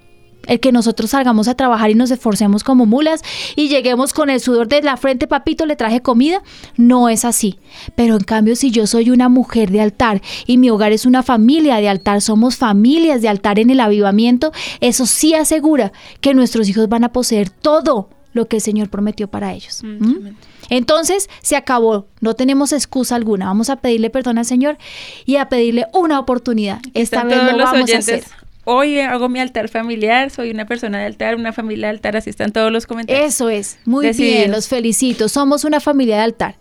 [0.48, 3.22] El que nosotros salgamos a trabajar y nos esforcemos como mulas
[3.56, 6.42] y lleguemos con el sudor de la frente, papito, le traje comida,
[6.78, 7.60] no es así.
[7.96, 11.24] Pero en cambio, si yo soy una mujer de altar y mi hogar es una
[11.24, 16.70] familia de altar, somos familias de altar en el avivamiento, eso sí asegura que nuestros
[16.70, 19.82] hijos van a poseer todo lo que el Señor prometió para ellos.
[19.84, 20.30] ¿Mm?
[20.70, 23.46] Entonces se acabó, no tenemos excusa alguna.
[23.46, 24.78] Vamos a pedirle perdón al Señor
[25.26, 26.80] y a pedirle una oportunidad.
[26.94, 28.24] Esta vez lo vamos a hacer.
[28.72, 32.30] Hoy hago mi altar familiar, soy una persona de altar, una familia de altar, así
[32.30, 33.26] están todos los comentarios.
[33.26, 35.28] Eso es, muy bien, los felicito.
[35.28, 36.56] Somos una familia de altar.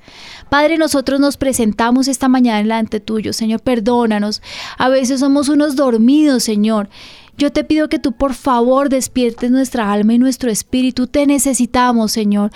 [0.49, 4.41] Padre, nosotros nos presentamos esta mañana delante tuyo, Señor, perdónanos.
[4.79, 6.89] A veces somos unos dormidos, Señor.
[7.39, 11.07] Yo te pido que tú por favor despiertes nuestra alma y nuestro espíritu.
[11.07, 12.51] Te necesitamos, Señor.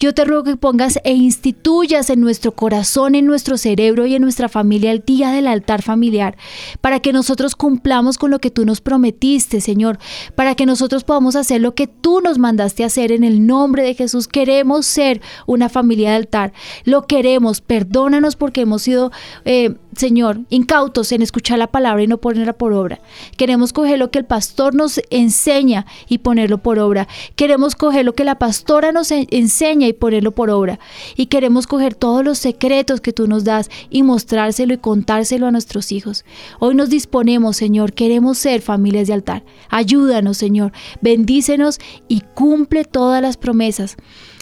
[0.00, 4.22] Yo te ruego que pongas e instituyas en nuestro corazón, en nuestro cerebro y en
[4.22, 6.36] nuestra familia el día del altar familiar,
[6.80, 9.98] para que nosotros cumplamos con lo que tú nos prometiste, Señor,
[10.34, 13.94] para que nosotros podamos hacer lo que tú nos mandaste hacer en el nombre de
[13.94, 14.26] Jesús.
[14.26, 16.52] Queremos ser una familia de altar.
[16.84, 17.60] Lo queremos.
[17.60, 19.12] Perdónanos porque hemos sido...
[19.44, 23.00] Eh, Señor, incautos en escuchar la palabra y no ponerla por obra.
[23.36, 27.06] Queremos coger lo que el pastor nos enseña y ponerlo por obra.
[27.36, 30.78] Queremos coger lo que la pastora nos enseña y ponerlo por obra.
[31.16, 35.52] Y queremos coger todos los secretos que tú nos das y mostrárselo y contárselo a
[35.52, 36.24] nuestros hijos.
[36.58, 39.44] Hoy nos disponemos, Señor, queremos ser familias de altar.
[39.68, 40.72] Ayúdanos, Señor.
[41.00, 41.78] Bendícenos
[42.08, 43.96] y cumple todas las promesas.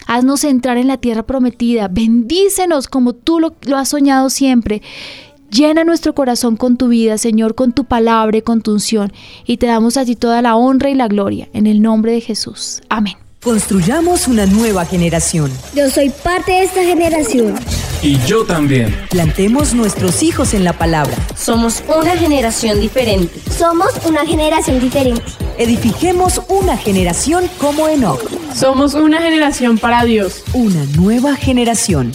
[0.07, 1.87] Haznos entrar en la tierra prometida.
[1.87, 4.81] Bendícenos como tú lo, lo has soñado siempre.
[5.53, 9.13] Llena nuestro corazón con tu vida, Señor, con tu palabra y con tu unción.
[9.45, 11.47] Y te damos a ti toda la honra y la gloria.
[11.53, 12.81] En el nombre de Jesús.
[12.89, 13.13] Amén.
[13.43, 15.51] Construyamos una nueva generación.
[15.75, 17.53] Yo soy parte de esta generación.
[18.01, 18.95] Y yo también.
[19.11, 21.15] Plantemos nuestros hijos en la palabra.
[21.35, 23.39] Somos una generación diferente.
[23.55, 25.21] Somos una generación diferente.
[25.59, 28.27] Edifiquemos una generación como Enoch.
[28.55, 30.43] Somos una generación para Dios.
[30.53, 32.11] Una nueva generación.